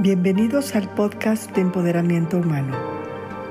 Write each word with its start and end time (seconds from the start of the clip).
Bienvenidos 0.00 0.76
al 0.76 0.88
podcast 0.94 1.50
de 1.56 1.60
Empoderamiento 1.60 2.38
Humano, 2.38 2.72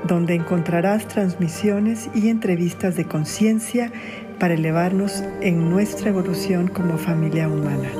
donde 0.04 0.34
encontrarás 0.34 1.06
transmisiones 1.06 2.08
y 2.14 2.30
entrevistas 2.30 2.96
de 2.96 3.04
conciencia 3.04 3.92
para 4.40 4.54
elevarnos 4.54 5.22
en 5.42 5.68
nuestra 5.68 6.08
evolución 6.08 6.68
como 6.68 6.96
familia 6.96 7.50
humana. 7.50 7.90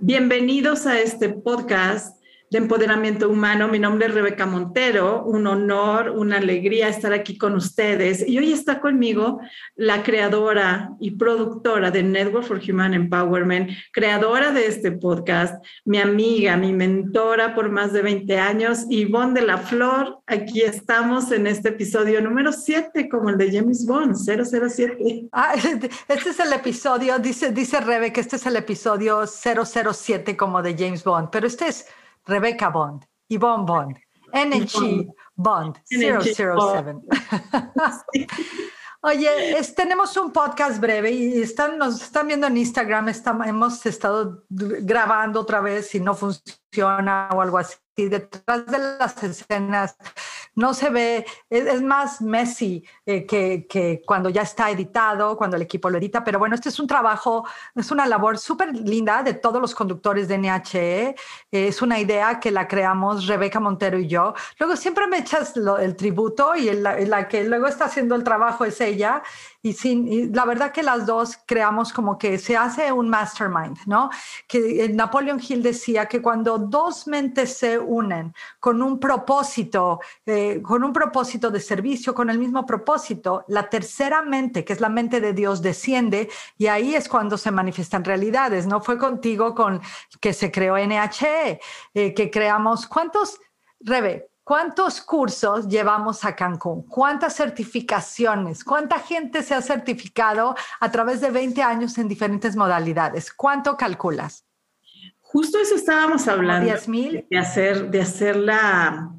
Bienvenidos 0.00 0.86
a 0.86 0.98
este 0.98 1.28
podcast 1.28 2.20
de 2.54 2.58
empoderamiento 2.58 3.28
humano. 3.28 3.66
Mi 3.66 3.80
nombre 3.80 4.06
es 4.06 4.14
Rebeca 4.14 4.46
Montero, 4.46 5.24
un 5.24 5.44
honor, 5.48 6.10
una 6.10 6.36
alegría 6.36 6.88
estar 6.88 7.12
aquí 7.12 7.36
con 7.36 7.56
ustedes. 7.56 8.24
Y 8.28 8.38
hoy 8.38 8.52
está 8.52 8.80
conmigo 8.80 9.40
la 9.74 10.04
creadora 10.04 10.90
y 11.00 11.10
productora 11.16 11.90
de 11.90 12.04
Network 12.04 12.46
for 12.46 12.60
Human 12.62 12.94
Empowerment, 12.94 13.72
creadora 13.92 14.52
de 14.52 14.68
este 14.68 14.92
podcast, 14.92 15.64
mi 15.84 15.98
amiga, 15.98 16.56
mi 16.56 16.72
mentora 16.72 17.56
por 17.56 17.70
más 17.70 17.92
de 17.92 18.02
20 18.02 18.38
años, 18.38 18.86
Ivonne 18.88 19.40
de 19.40 19.46
la 19.48 19.58
Flor. 19.58 20.20
Aquí 20.28 20.62
estamos 20.62 21.32
en 21.32 21.48
este 21.48 21.70
episodio 21.70 22.20
número 22.20 22.52
7, 22.52 23.08
como 23.08 23.30
el 23.30 23.36
de 23.36 23.50
James 23.50 23.84
Bond, 23.84 24.14
007. 24.14 25.26
Ah, 25.32 25.54
este 26.08 26.30
es 26.30 26.38
el 26.38 26.52
episodio, 26.52 27.18
dice, 27.18 27.50
dice 27.50 27.80
Rebe 27.80 28.12
que 28.12 28.20
este 28.20 28.36
es 28.36 28.46
el 28.46 28.54
episodio 28.54 29.24
007 29.26 30.36
como 30.36 30.62
de 30.62 30.76
James 30.78 31.02
Bond, 31.02 31.30
pero 31.32 31.48
este 31.48 31.66
es 31.66 31.86
Rebecca 32.24 32.70
Bond, 32.70 33.04
Yvonne 33.28 33.64
Bond, 33.64 33.96
NG 34.32 35.06
Bond 35.34 35.76
007. 35.86 37.00
Oye, 39.06 39.60
tenemos 39.76 40.16
un 40.16 40.32
podcast 40.32 40.80
breve 40.80 41.10
y 41.10 41.42
están, 41.42 41.76
nos 41.76 42.00
están 42.00 42.26
viendo 42.26 42.46
en 42.46 42.56
Instagram, 42.56 43.12
hemos 43.44 43.84
estado 43.84 44.44
grabando 44.48 45.40
otra 45.40 45.60
vez 45.60 45.94
y 45.94 46.00
no 46.00 46.14
funciona 46.14 47.28
o 47.34 47.42
algo 47.42 47.58
así. 47.58 47.76
Detrás 47.96 48.64
de 48.66 48.78
las 48.78 49.22
escenas 49.22 49.94
no 50.54 50.74
se 50.74 50.90
ve, 50.90 51.26
es, 51.50 51.82
más 51.82 52.20
messy 52.20 52.84
eh, 53.06 53.26
que, 53.26 54.02
cuando 54.06 54.30
ya 54.30 54.42
está 54.42 54.70
editado, 54.70 55.36
cuando 55.36 55.56
el 55.56 55.62
equipo 55.62 55.90
lo 55.90 55.98
edita, 55.98 56.22
pero 56.24 56.38
bueno, 56.38 56.54
este 56.54 56.68
es 56.68 56.78
un 56.78 56.86
trabajo, 56.86 57.46
es 57.74 57.90
una 57.90 58.06
labor 58.06 58.38
súper 58.38 58.74
linda 58.74 59.22
de 59.22 59.34
todos 59.34 59.60
los 59.60 59.74
conductores 59.74 60.28
de 60.28 60.38
NHE, 60.38 61.14
es 61.50 61.82
una 61.82 61.98
idea 61.98 62.40
que 62.40 62.50
la 62.50 62.68
creamos 62.68 63.26
Rebeca 63.26 63.60
Montero 63.60 63.98
y 63.98 64.06
yo. 64.06 64.34
Luego 64.58 64.76
siempre 64.76 65.06
me 65.06 65.18
echas 65.18 65.54
el 65.56 65.96
tributo 65.96 66.54
y 66.54 66.70
la 66.72 67.28
que 67.28 67.44
luego 67.44 67.66
está 67.66 67.86
haciendo 67.86 68.14
el 68.14 68.24
trabajo 68.24 68.64
es 68.64 68.80
ella 68.80 69.22
y, 69.64 69.72
sin, 69.72 70.30
la 70.34 70.44
verdad 70.44 70.72
que 70.72 70.82
las 70.82 71.06
dos 71.06 71.38
creamos 71.46 71.90
como 71.90 72.18
que 72.18 72.38
se 72.38 72.54
hace 72.54 72.92
un 72.92 73.08
mastermind, 73.08 73.78
¿no? 73.86 74.10
Que 74.46 74.90
Napoleon 74.90 75.40
Hill 75.40 75.62
decía 75.62 76.04
que 76.04 76.20
cuando 76.20 76.58
dos 76.58 77.06
mentes 77.06 77.56
se 77.56 77.78
unen 77.78 78.34
con 78.60 78.82
un 78.82 79.00
propósito, 79.00 80.00
eh, 80.26 80.60
con 80.60 80.84
un 80.84 80.92
propósito 80.92 81.50
de 81.50 81.60
servicio, 81.60 82.14
con 82.14 82.28
el 82.28 82.38
mismo 82.38 82.66
propósito, 82.66 83.46
la 83.48 83.70
tercera 83.70 84.20
mente, 84.20 84.66
que 84.66 84.74
es 84.74 84.82
la 84.82 84.90
mente 84.90 85.18
de 85.22 85.32
Dios, 85.32 85.62
desciende 85.62 86.28
y 86.58 86.66
ahí 86.66 86.94
es 86.94 87.08
cuando 87.08 87.38
se 87.38 87.50
manifiestan 87.50 88.04
realidades, 88.04 88.66
¿no? 88.66 88.82
Fue 88.82 88.98
contigo 88.98 89.54
con 89.54 89.80
que 90.20 90.34
se 90.34 90.50
creó 90.52 90.76
NHE, 90.76 91.58
eh, 91.94 92.12
que 92.12 92.30
creamos, 92.30 92.86
¿cuántos, 92.86 93.40
Rebe? 93.80 94.33
¿Cuántos 94.44 95.00
cursos 95.00 95.68
llevamos 95.68 96.22
a 96.26 96.36
Cancún? 96.36 96.86
¿Cuántas 96.86 97.34
certificaciones? 97.34 98.62
¿Cuánta 98.62 98.98
gente 98.98 99.42
se 99.42 99.54
ha 99.54 99.62
certificado 99.62 100.54
a 100.80 100.90
través 100.90 101.22
de 101.22 101.30
20 101.30 101.62
años 101.62 101.96
en 101.96 102.08
diferentes 102.08 102.54
modalidades? 102.54 103.32
¿Cuánto 103.32 103.78
calculas? 103.78 104.44
Justo 105.22 105.58
eso 105.58 105.74
estábamos 105.74 106.28
hablando. 106.28 106.70
¿10 106.70 107.26
De 107.30 107.38
hacer, 107.38 107.90
de 107.90 108.02
hacerla 108.02 109.12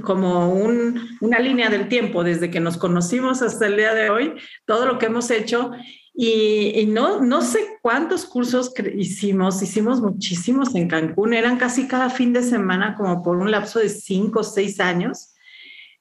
como 0.00 0.48
una 0.54 1.38
línea 1.38 1.68
del 1.68 1.88
tiempo, 1.88 2.24
desde 2.24 2.50
que 2.50 2.60
nos 2.60 2.78
conocimos 2.78 3.42
hasta 3.42 3.66
el 3.66 3.76
día 3.76 3.92
de 3.92 4.08
hoy, 4.08 4.34
todo 4.64 4.86
lo 4.86 4.98
que 4.98 5.06
hemos 5.06 5.30
hecho 5.30 5.72
y, 6.14 6.86
no, 6.86 7.20
no 7.20 7.40
sé 7.40 7.78
cuántos 7.80 8.26
cursos 8.26 8.72
hicimos, 8.94 9.62
hicimos 9.62 10.00
muchísimos 10.00 10.74
en 10.74 10.88
Cancún, 10.88 11.32
eran 11.32 11.56
casi 11.56 11.88
cada 11.88 12.10
fin 12.10 12.34
de 12.34 12.42
semana, 12.42 12.94
como 12.96 13.22
por 13.22 13.36
un 13.38 13.50
lapso 13.50 13.78
de 13.78 13.88
cinco 13.88 14.40
o 14.40 14.44
seis 14.44 14.78
años. 14.78 15.34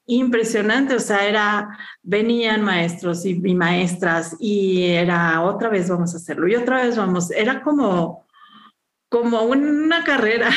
Impresionante, 0.05 0.95
o 0.95 0.99
sea, 0.99 1.25
era, 1.25 1.77
venían 2.01 2.61
maestros 2.61 3.25
y, 3.25 3.35
maestras 3.35 4.35
y 4.39 4.83
era 4.83 5.41
otra 5.43 5.69
vez 5.69 5.89
vamos 5.89 6.13
a 6.13 6.17
hacerlo 6.17 6.47
y 6.47 6.55
otra 6.55 6.83
vez 6.83 6.97
vamos, 6.97 7.31
era 7.31 7.61
como, 7.61 8.25
como 9.07 9.43
una 9.43 10.03
carrera. 10.03 10.49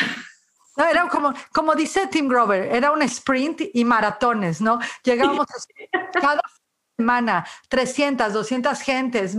No, 0.75 0.85
era 0.85 1.07
como, 1.07 1.33
como 1.53 1.73
dice 1.73 2.07
Tim 2.07 2.27
Grover, 2.27 2.75
era 2.75 2.91
un 2.91 3.01
sprint 3.03 3.61
y 3.73 3.85
maratones, 3.85 4.59
¿no? 4.59 4.77
Llegábamos 5.05 5.47
a 5.49 6.19
cada 6.19 6.41
semana, 6.97 7.45
300, 7.69 8.31
200 8.33 8.81
gentes, 8.81 9.35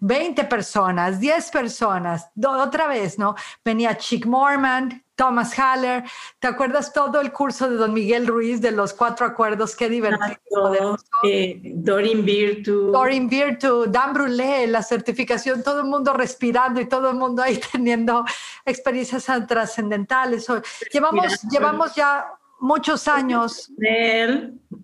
20 0.00 0.44
personas, 0.44 1.18
10 1.18 1.50
personas, 1.50 2.30
otra 2.44 2.86
vez, 2.88 3.18
¿no? 3.18 3.34
Venía 3.64 3.96
Chick 3.96 4.26
Morman, 4.26 5.02
Thomas 5.14 5.58
Haller, 5.58 6.04
¿te 6.38 6.48
acuerdas 6.48 6.94
todo 6.94 7.20
el 7.20 7.30
curso 7.30 7.68
de 7.68 7.76
Don 7.76 7.92
Miguel 7.92 8.26
Ruiz 8.26 8.60
de 8.62 8.70
los 8.70 8.94
cuatro 8.94 9.26
acuerdos? 9.26 9.76
Qué 9.76 9.88
divertido. 9.88 10.96
Eh, 11.24 11.60
Dorin 11.74 12.24
Virtu. 12.24 12.90
Dorin 12.90 13.28
Virtu, 13.28 13.84
Dan 13.86 14.14
Brulé, 14.14 14.66
la 14.66 14.82
certificación, 14.82 15.62
todo 15.62 15.80
el 15.80 15.86
mundo 15.86 16.14
respirando 16.14 16.80
y 16.80 16.86
todo 16.86 17.10
el 17.10 17.16
mundo 17.16 17.42
ahí 17.42 17.60
teniendo 17.72 18.24
experiencias 18.64 19.26
trascendentales. 19.46 20.46
Llevamos, 20.90 21.42
llevamos 21.50 21.94
ya 21.94 22.26
muchos 22.60 23.08
años. 23.08 23.70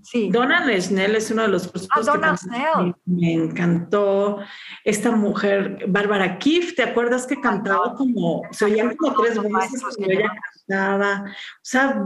Sí. 0.06 0.30
Donald 0.30 0.70
Snell 0.80 1.16
es 1.16 1.32
uno 1.32 1.42
de 1.42 1.48
los 1.48 1.68
ah, 1.90 2.36
que 2.76 2.94
me 3.06 3.32
encantó. 3.32 4.38
Esta 4.84 5.10
mujer, 5.10 5.84
Bárbara 5.88 6.38
Kiff, 6.38 6.76
¿te 6.76 6.84
acuerdas 6.84 7.26
que 7.26 7.40
cantaba 7.40 7.94
como, 7.94 8.42
se 8.52 8.66
oían 8.66 8.94
como 8.94 9.20
tres 9.20 9.42
veces 9.42 9.82
cuando 9.82 10.12
ella 10.12 10.32
cantaba? 10.68 11.24
O 11.24 11.58
sea, 11.62 12.02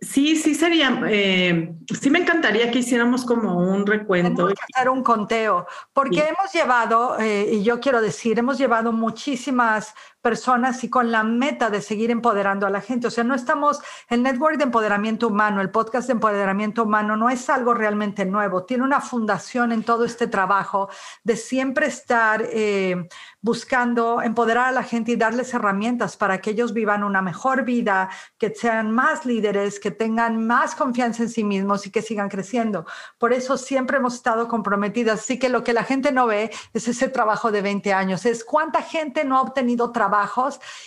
Sí, 0.00 0.36
sí 0.36 0.54
sería, 0.54 1.00
eh, 1.08 1.74
sí 2.00 2.10
me 2.10 2.18
encantaría 2.18 2.70
que 2.70 2.80
hiciéramos 2.80 3.24
como 3.24 3.56
un 3.56 3.86
recuento. 3.86 4.48
Tenemos 4.48 4.54
que 4.54 4.64
hacer 4.74 4.90
un 4.90 5.02
conteo, 5.02 5.66
porque 5.92 6.20
hemos 6.20 6.52
llevado, 6.52 7.18
eh, 7.18 7.48
y 7.54 7.62
yo 7.62 7.80
quiero 7.80 8.02
decir, 8.02 8.38
hemos 8.38 8.58
llevado 8.58 8.92
muchísimas 8.92 9.94
personas 10.26 10.82
y 10.82 10.90
con 10.90 11.12
la 11.12 11.22
meta 11.22 11.70
de 11.70 11.80
seguir 11.80 12.10
empoderando 12.10 12.66
a 12.66 12.70
la 12.70 12.80
gente. 12.80 13.06
O 13.06 13.12
sea, 13.12 13.22
no 13.22 13.36
estamos, 13.36 13.78
el 14.08 14.24
network 14.24 14.56
de 14.56 14.64
empoderamiento 14.64 15.28
humano, 15.28 15.60
el 15.60 15.70
podcast 15.70 16.08
de 16.08 16.14
empoderamiento 16.14 16.82
humano 16.82 17.16
no 17.16 17.30
es 17.30 17.48
algo 17.48 17.74
realmente 17.74 18.26
nuevo, 18.26 18.64
tiene 18.64 18.82
una 18.82 19.00
fundación 19.00 19.70
en 19.70 19.84
todo 19.84 20.04
este 20.04 20.26
trabajo 20.26 20.88
de 21.22 21.36
siempre 21.36 21.86
estar 21.86 22.44
eh, 22.44 23.08
buscando 23.40 24.20
empoderar 24.20 24.66
a 24.66 24.72
la 24.72 24.82
gente 24.82 25.12
y 25.12 25.16
darles 25.16 25.54
herramientas 25.54 26.16
para 26.16 26.40
que 26.40 26.50
ellos 26.50 26.72
vivan 26.72 27.04
una 27.04 27.22
mejor 27.22 27.62
vida, 27.62 28.10
que 28.36 28.52
sean 28.52 28.90
más 28.90 29.26
líderes, 29.26 29.78
que 29.78 29.92
tengan 29.92 30.44
más 30.44 30.74
confianza 30.74 31.22
en 31.22 31.28
sí 31.28 31.44
mismos 31.44 31.86
y 31.86 31.92
que 31.92 32.02
sigan 32.02 32.28
creciendo. 32.28 32.84
Por 33.18 33.32
eso 33.32 33.56
siempre 33.56 33.98
hemos 33.98 34.16
estado 34.16 34.48
comprometidas. 34.48 35.20
Así 35.20 35.38
que 35.38 35.48
lo 35.48 35.62
que 35.62 35.72
la 35.72 35.84
gente 35.84 36.10
no 36.10 36.26
ve 36.26 36.50
es 36.74 36.88
ese 36.88 37.08
trabajo 37.08 37.52
de 37.52 37.62
20 37.62 37.92
años, 37.92 38.26
es 38.26 38.44
cuánta 38.44 38.82
gente 38.82 39.24
no 39.24 39.38
ha 39.38 39.42
obtenido 39.42 39.92
trabajo 39.92 40.15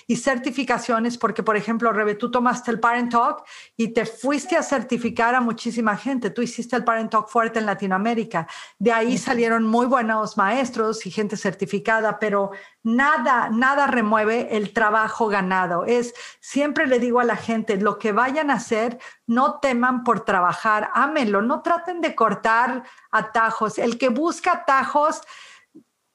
y 0.07 0.15
certificaciones, 0.15 1.17
porque 1.17 1.43
por 1.43 1.57
ejemplo, 1.57 1.91
Rebe, 1.91 2.15
tú 2.15 2.31
tomaste 2.31 2.71
el 2.71 2.79
Parent 2.79 3.11
Talk 3.11 3.43
y 3.77 3.89
te 3.89 4.05
fuiste 4.05 4.57
a 4.57 4.63
certificar 4.63 5.35
a 5.35 5.41
muchísima 5.41 5.97
gente. 5.97 6.29
Tú 6.29 6.41
hiciste 6.41 6.75
el 6.75 6.83
Parent 6.83 7.11
Talk 7.11 7.29
fuerte 7.29 7.59
en 7.59 7.65
Latinoamérica. 7.65 8.47
De 8.77 8.91
ahí 8.91 9.17
salieron 9.17 9.63
muy 9.65 9.85
buenos 9.85 10.37
maestros 10.37 11.05
y 11.05 11.11
gente 11.11 11.37
certificada, 11.37 12.19
pero 12.19 12.51
nada, 12.83 13.49
nada 13.49 13.87
remueve 13.87 14.55
el 14.55 14.73
trabajo 14.73 15.27
ganado. 15.27 15.85
Es, 15.85 16.13
siempre 16.39 16.87
le 16.87 16.99
digo 16.99 17.19
a 17.19 17.25
la 17.25 17.35
gente, 17.35 17.77
lo 17.77 17.99
que 17.99 18.11
vayan 18.11 18.49
a 18.51 18.55
hacer, 18.55 18.99
no 19.27 19.59
teman 19.59 20.03
por 20.03 20.21
trabajar, 20.21 20.89
ámenlo, 20.93 21.41
no 21.41 21.61
traten 21.61 22.01
de 22.01 22.15
cortar 22.15 22.83
atajos. 23.11 23.77
El 23.77 23.97
que 23.97 24.09
busca 24.09 24.51
atajos, 24.53 25.21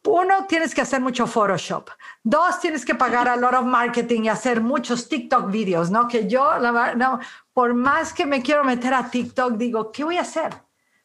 uno, 0.07 0.47
tienes 0.47 0.75
que 0.75 0.81
hacer 0.81 1.01
mucho 1.01 1.27
Photoshop. 1.27 1.91
Dos, 2.23 2.61
tienes 2.61 2.85
que 2.85 2.95
pagar 2.95 3.29
a 3.29 3.37
lot 3.37 3.55
of 3.55 3.65
marketing 3.65 4.25
y 4.25 4.29
hacer 4.29 4.61
muchos 4.61 5.09
TikTok 5.09 5.51
videos, 5.51 5.91
¿no? 5.91 6.09
Que 6.09 6.29
yo, 6.29 6.59
la, 6.59 6.95
no, 6.95 7.21
por 7.53 7.75
más 7.75 8.13
que 8.13 8.27
me 8.27 8.43
quiero 8.43 8.65
meter 8.65 8.93
a 8.95 9.11
TikTok, 9.11 9.55
digo, 9.55 9.91
¿qué 9.93 10.05
voy 10.05 10.19
a 10.19 10.23
hacer? 10.23 10.55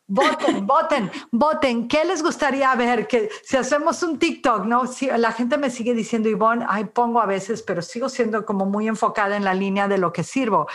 Voten, 0.07 0.65
voten, 0.67 1.11
voten. 1.31 1.87
¿Qué 1.87 2.03
les 2.03 2.23
gustaría 2.23 2.73
ver? 2.75 3.07
Que 3.07 3.29
si 3.43 3.57
hacemos 3.57 4.01
un 4.03 4.17
TikTok, 4.17 4.65
¿no? 4.65 4.87
Si, 4.87 5.07
la 5.07 5.31
gente 5.31 5.57
me 5.57 5.69
sigue 5.69 5.93
diciendo, 5.93 6.27
Ivonne, 6.27 6.65
ay, 6.67 6.85
pongo 6.85 7.21
a 7.21 7.25
veces, 7.25 7.61
pero 7.61 7.81
sigo 7.81 8.09
siendo 8.09 8.45
como 8.45 8.65
muy 8.65 8.87
enfocada 8.87 9.37
en 9.37 9.45
la 9.45 9.53
línea 9.53 9.87
de 9.87 9.99
lo 9.99 10.11
que 10.11 10.23
sirvo. 10.23 10.67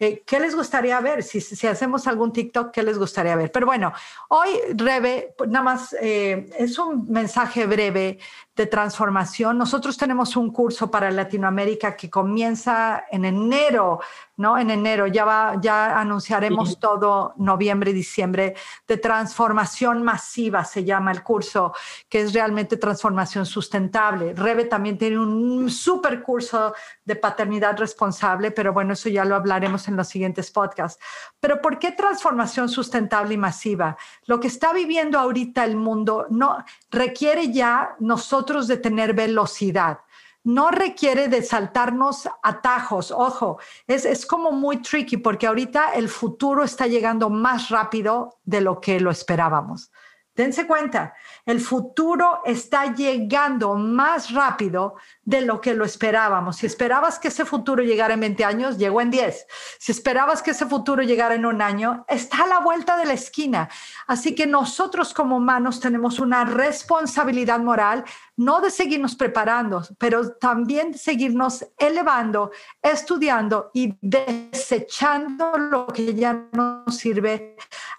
Eh, 0.00 0.22
¿Qué 0.24 0.38
les 0.38 0.54
gustaría 0.54 1.00
ver? 1.00 1.24
Si, 1.24 1.40
si, 1.40 1.66
hacemos 1.66 2.06
algún 2.06 2.32
TikTok, 2.32 2.70
¿qué 2.70 2.82
les 2.84 2.98
gustaría 2.98 3.34
ver? 3.34 3.50
Pero 3.50 3.66
bueno, 3.66 3.92
hoy, 4.28 4.50
Rebe, 4.74 5.34
pues, 5.36 5.50
nada 5.50 5.64
más 5.64 5.96
eh, 6.00 6.48
es 6.56 6.78
un 6.78 7.10
mensaje 7.10 7.66
breve 7.66 8.18
de 8.58 8.66
transformación. 8.66 9.56
Nosotros 9.56 9.96
tenemos 9.96 10.36
un 10.36 10.52
curso 10.52 10.90
para 10.90 11.10
Latinoamérica 11.10 11.96
que 11.96 12.10
comienza 12.10 13.04
en 13.10 13.24
enero, 13.24 14.00
¿no? 14.36 14.58
En 14.58 14.70
enero 14.70 15.06
ya 15.06 15.24
va, 15.24 15.54
ya 15.60 15.98
anunciaremos 15.98 16.78
todo 16.78 17.34
noviembre 17.36 17.92
y 17.92 17.94
diciembre 17.94 18.54
de 18.86 18.96
transformación 18.96 20.02
masiva, 20.02 20.64
se 20.64 20.84
llama 20.84 21.12
el 21.12 21.22
curso, 21.22 21.72
que 22.08 22.20
es 22.20 22.32
realmente 22.32 22.76
transformación 22.76 23.46
sustentable. 23.46 24.34
Rebe 24.34 24.64
también 24.64 24.98
tiene 24.98 25.18
un 25.18 25.70
super 25.70 26.22
curso 26.22 26.74
de 27.04 27.16
paternidad 27.16 27.78
responsable, 27.78 28.50
pero 28.50 28.72
bueno, 28.72 28.92
eso 28.92 29.08
ya 29.08 29.24
lo 29.24 29.36
hablaremos 29.36 29.87
en 29.88 29.96
los 29.96 30.08
siguientes 30.08 30.50
podcasts. 30.50 31.02
Pero 31.40 31.60
¿por 31.60 31.78
qué 31.78 31.92
transformación 31.92 32.68
sustentable 32.68 33.34
y 33.34 33.38
masiva? 33.38 33.96
Lo 34.26 34.38
que 34.40 34.48
está 34.48 34.72
viviendo 34.72 35.18
ahorita 35.18 35.64
el 35.64 35.76
mundo 35.76 36.26
no 36.30 36.64
requiere 36.90 37.52
ya 37.52 37.96
nosotros 37.98 38.68
de 38.68 38.76
tener 38.76 39.14
velocidad. 39.14 40.00
No 40.44 40.70
requiere 40.70 41.28
de 41.28 41.42
saltarnos 41.42 42.28
atajos. 42.42 43.10
Ojo, 43.10 43.58
es, 43.86 44.04
es 44.04 44.24
como 44.24 44.52
muy 44.52 44.78
tricky 44.78 45.16
porque 45.16 45.46
ahorita 45.46 45.92
el 45.94 46.08
futuro 46.08 46.62
está 46.62 46.86
llegando 46.86 47.28
más 47.28 47.68
rápido 47.68 48.38
de 48.44 48.60
lo 48.60 48.80
que 48.80 49.00
lo 49.00 49.10
esperábamos. 49.10 49.90
Dense 50.38 50.68
cuenta, 50.68 51.14
el 51.44 51.60
futuro 51.60 52.42
está 52.44 52.94
llegando 52.94 53.74
más 53.74 54.32
rápido 54.32 54.94
de 55.28 55.42
lo 55.42 55.60
que 55.60 55.74
lo 55.74 55.84
esperábamos. 55.84 56.56
Si 56.56 56.64
esperabas 56.64 57.18
que 57.18 57.28
ese 57.28 57.44
futuro 57.44 57.82
llegara 57.82 58.14
en 58.14 58.20
20 58.20 58.44
años, 58.46 58.78
llegó 58.78 59.02
en 59.02 59.10
10. 59.10 59.46
Si 59.78 59.92
esperabas 59.92 60.40
que 60.40 60.52
ese 60.52 60.64
futuro 60.64 61.02
llegara 61.02 61.34
en 61.34 61.44
un 61.44 61.60
año, 61.60 62.06
está 62.08 62.44
a 62.44 62.46
la 62.46 62.60
vuelta 62.60 62.96
de 62.96 63.04
la 63.04 63.12
esquina. 63.12 63.68
Así 64.06 64.34
que 64.34 64.46
nosotros 64.46 65.12
como 65.12 65.36
humanos 65.36 65.80
tenemos 65.80 66.18
una 66.18 66.46
responsabilidad 66.46 67.60
moral, 67.60 68.04
no 68.38 68.62
de 68.62 68.70
seguirnos 68.70 69.16
preparando, 69.16 69.82
pero 69.98 70.32
también 70.36 70.92
de 70.92 70.98
seguirnos 70.98 71.62
elevando, 71.76 72.50
estudiando 72.80 73.70
y 73.74 73.98
desechando 74.00 75.58
lo 75.58 75.88
que 75.88 76.14
ya 76.14 76.48
no 76.52 76.84
sirve 76.90 77.54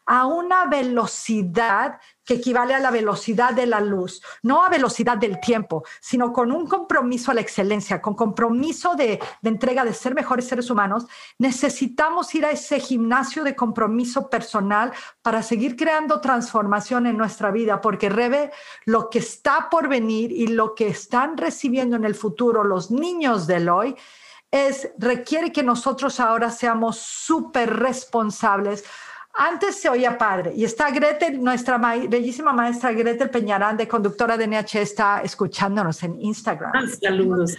a 0.08 0.26
una 0.26 0.66
velocidad 0.66 2.00
que 2.26 2.36
equivale 2.36 2.76
a 2.76 2.80
la 2.80 2.92
velocidad 2.92 3.54
de 3.54 3.66
la 3.66 3.80
luz, 3.80 4.22
no 4.44 4.64
a 4.64 4.70
velocidad 4.70 5.18
del 5.18 5.40
tiempo, 5.40 5.84
sino 6.00 6.32
con 6.32 6.52
un 6.52 6.68
compromiso 6.68 7.19
a 7.28 7.34
la 7.34 7.42
excelencia, 7.42 8.02
con 8.02 8.16
compromiso 8.16 8.96
de, 8.96 9.20
entrega 9.44 9.84
de 9.84 9.94
ser 9.94 10.16
mejores 10.16 10.48
seres 10.48 10.70
humanos, 10.70 11.06
necesitamos 11.38 12.34
ir 12.36 12.46
a 12.46 12.52
ese 12.52 12.80
gimnasio 12.80 13.44
de 13.44 13.56
compromiso 13.56 14.30
personal 14.30 14.94
para 15.22 15.44
seguir 15.44 15.76
creando 15.76 16.22
transformación 16.22 17.08
en 17.08 17.18
nuestra 17.18 17.52
vida, 17.52 17.82
porque 17.82 18.10
Rebe, 18.10 18.52
lo 18.86 19.10
que 19.10 19.20
está 19.20 19.70
por 19.70 19.90
venir 19.90 20.32
y 20.32 20.48
lo 20.48 20.76
que 20.76 20.88
están 20.88 21.38
recibiendo 21.38 21.96
en 21.96 22.06
el 22.06 22.16
futuro 22.16 22.64
los 22.64 22.92
niños 22.92 23.48
del 23.48 23.70
hoy, 23.70 23.96
es, 24.52 24.90
requiere 24.98 25.52
que 25.52 25.64
nosotros 25.64 26.20
ahora 26.20 26.50
seamos 26.50 26.98
súper 26.98 27.76
responsables 27.78 28.84
antes 29.34 29.80
se 29.80 29.90
oía 29.90 30.18
padre 30.18 30.54
y 30.56 30.66
está 30.66 30.90
Gretel, 30.92 31.42
nuestra 31.42 31.78
bellísima 31.78 32.52
maestra 32.52 32.92
Gretel 32.92 33.30
Peñarán, 33.30 33.78
de 33.78 33.88
conductora 33.88 34.38
de 34.38 34.48
NH, 34.48 34.82
está 34.82 35.22
escuchándonos 35.22 36.04
en 36.04 36.20
Instagram. 36.22 36.72
Ah, 36.74 36.84
saludos. 37.02 37.56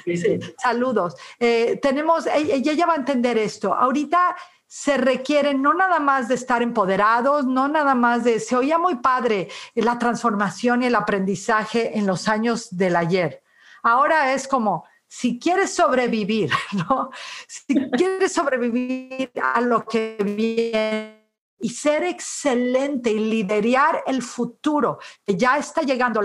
saludos. 0.59 1.17
Eh, 1.39 1.79
tenemos, 1.81 2.27
ella, 2.27 2.73
ella 2.73 2.87
va 2.87 2.95
a 2.95 2.97
entender 2.97 3.39
esto. 3.39 3.75
Ahorita 3.75 4.37
se 4.67 4.97
requiere 4.97 5.55
no 5.55 5.75
nada 5.75 5.99
más 5.99 6.29
de 6.29 6.37
estar 6.37 6.63
empoderados, 6.63 7.45
no 7.45 7.67
nada 7.67 7.95
más 7.95 8.23
de, 8.23 8.39
se 8.39 8.57
oía 8.57 8.79
muy 8.79 8.97
padre 8.97 9.49
la 9.75 9.99
transformación 9.99 10.83
y 10.83 10.87
el 10.87 10.95
aprendizaje 10.95 11.99
en 11.99 12.07
los 12.07 12.29
años 12.29 12.69
del 12.77 12.95
ayer. 12.95 13.43
Ahora 13.83 14.33
es 14.33 14.47
como, 14.47 14.85
si 15.09 15.41
quieres 15.41 15.75
sobrevivir, 15.75 16.51
¿no? 16.73 17.11
Si 17.49 17.75
quieres 17.91 18.33
sobrevivir 18.33 19.33
a 19.43 19.61
lo 19.61 19.85
que 19.85 20.17
viene 20.23 21.20
y 21.61 21.69
ser 21.69 22.05
excelente 22.05 23.11
y 23.11 23.19
liderar 23.19 24.03
el 24.07 24.23
futuro 24.23 24.99
que 25.27 25.37
ya 25.37 25.59
está 25.59 25.83
llegando. 25.83 26.21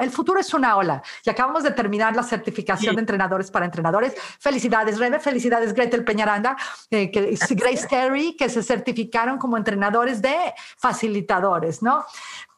el 0.00 0.10
futuro 0.10 0.40
es 0.40 0.52
una 0.54 0.76
ola 0.76 1.02
y 1.24 1.30
acabamos 1.30 1.62
de 1.62 1.70
terminar 1.70 2.14
la 2.14 2.22
certificación 2.22 2.94
de 2.94 3.00
entrenadores 3.00 3.50
para 3.50 3.64
entrenadores. 3.64 4.14
Felicidades, 4.38 4.98
Rebe, 4.98 5.18
felicidades, 5.18 5.72
Gretel 5.72 6.04
Peñaranda, 6.04 6.56
eh, 6.90 7.10
que, 7.10 7.36
Grace 7.50 7.86
Terry, 7.88 8.36
que 8.36 8.48
se 8.48 8.62
certificaron 8.62 9.38
como 9.38 9.56
entrenadores 9.56 10.20
de 10.20 10.54
facilitadores, 10.76 11.82
¿no? 11.82 12.04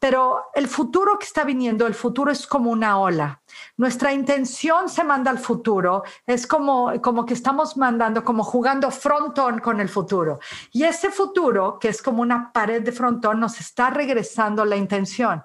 Pero 0.09 0.53
el 0.55 0.69
futuro 0.69 1.19
que 1.19 1.27
está 1.27 1.43
viniendo, 1.43 1.85
el 1.85 1.95
futuro 1.95 2.31
es 2.31 2.47
como 2.47 2.71
una 2.71 3.01
ola. 3.01 3.43
Nuestra 3.77 4.13
intención 4.13 4.89
se 4.89 5.03
manda 5.03 5.33
al 5.33 5.41
futuro, 5.41 6.05
es 6.25 6.47
como, 6.47 6.93
como 7.03 7.27
que 7.27 7.35
estamos 7.35 7.77
mandando, 7.77 8.23
como 8.23 8.45
jugando 8.45 8.93
frontón 8.93 9.59
con 9.59 9.81
el 9.81 9.89
futuro. 9.89 10.39
Y 10.71 10.85
ese 10.85 11.11
futuro, 11.11 11.81
que 11.81 11.89
es 11.89 12.01
como 12.01 12.23
una 12.23 12.53
pared 12.53 12.85
de 12.85 12.93
frontón, 12.93 13.41
nos 13.41 13.59
está 13.59 13.91
regresando 13.91 14.65
la 14.65 14.77
intención. 14.77 15.43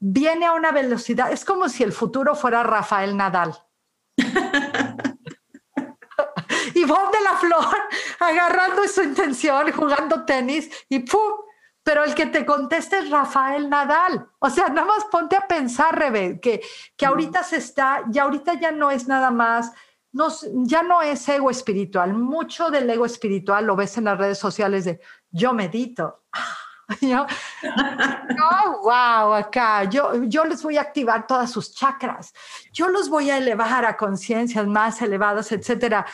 Viene 0.00 0.46
a 0.46 0.54
una 0.54 0.72
velocidad, 0.72 1.30
es 1.30 1.44
como 1.44 1.68
si 1.68 1.84
el 1.84 1.92
futuro 1.92 2.34
fuera 2.34 2.64
Rafael 2.64 3.16
Nadal. 3.16 3.56
y 6.74 6.84
Bob 6.84 7.12
de 7.12 7.20
la 7.20 7.36
Flor 7.38 7.76
agarrando 8.18 8.88
su 8.88 9.04
intención, 9.04 9.70
jugando 9.70 10.24
tenis 10.24 10.68
y 10.88 10.98
¡pum! 10.98 11.49
Pero 11.82 12.04
el 12.04 12.14
que 12.14 12.26
te 12.26 12.44
conteste 12.44 12.98
es 12.98 13.10
Rafael 13.10 13.68
Nadal. 13.70 14.28
O 14.38 14.50
sea, 14.50 14.68
nada 14.68 14.86
más 14.86 15.04
ponte 15.10 15.36
a 15.36 15.46
pensar, 15.46 15.98
Rebe, 15.98 16.40
que, 16.40 16.60
que 16.96 17.06
ahorita 17.06 17.42
se 17.42 17.56
está, 17.56 18.04
y 18.12 18.18
ahorita 18.18 18.54
ya 18.54 18.70
no 18.70 18.90
es 18.90 19.08
nada 19.08 19.30
más, 19.30 19.72
no, 20.12 20.28
ya 20.64 20.82
no 20.82 21.02
es 21.02 21.26
ego 21.28 21.50
espiritual. 21.50 22.14
Mucho 22.14 22.70
del 22.70 22.88
ego 22.90 23.06
espiritual 23.06 23.64
lo 23.64 23.76
ves 23.76 23.96
en 23.96 24.04
las 24.04 24.18
redes 24.18 24.38
sociales 24.38 24.84
de 24.84 25.00
yo 25.30 25.52
medito. 25.52 26.24
¿no? 27.02 27.24
oh, 27.24 28.80
wow, 28.82 29.34
acá, 29.34 29.84
yo, 29.84 30.24
yo 30.24 30.44
les 30.44 30.60
voy 30.62 30.76
a 30.76 30.80
activar 30.80 31.24
todas 31.24 31.50
sus 31.52 31.72
chakras, 31.72 32.34
yo 32.72 32.88
los 32.88 33.08
voy 33.08 33.30
a 33.30 33.38
elevar 33.38 33.84
a 33.84 33.96
conciencias 33.96 34.66
más 34.66 35.00
elevadas, 35.00 35.52
etcétera 35.52 36.04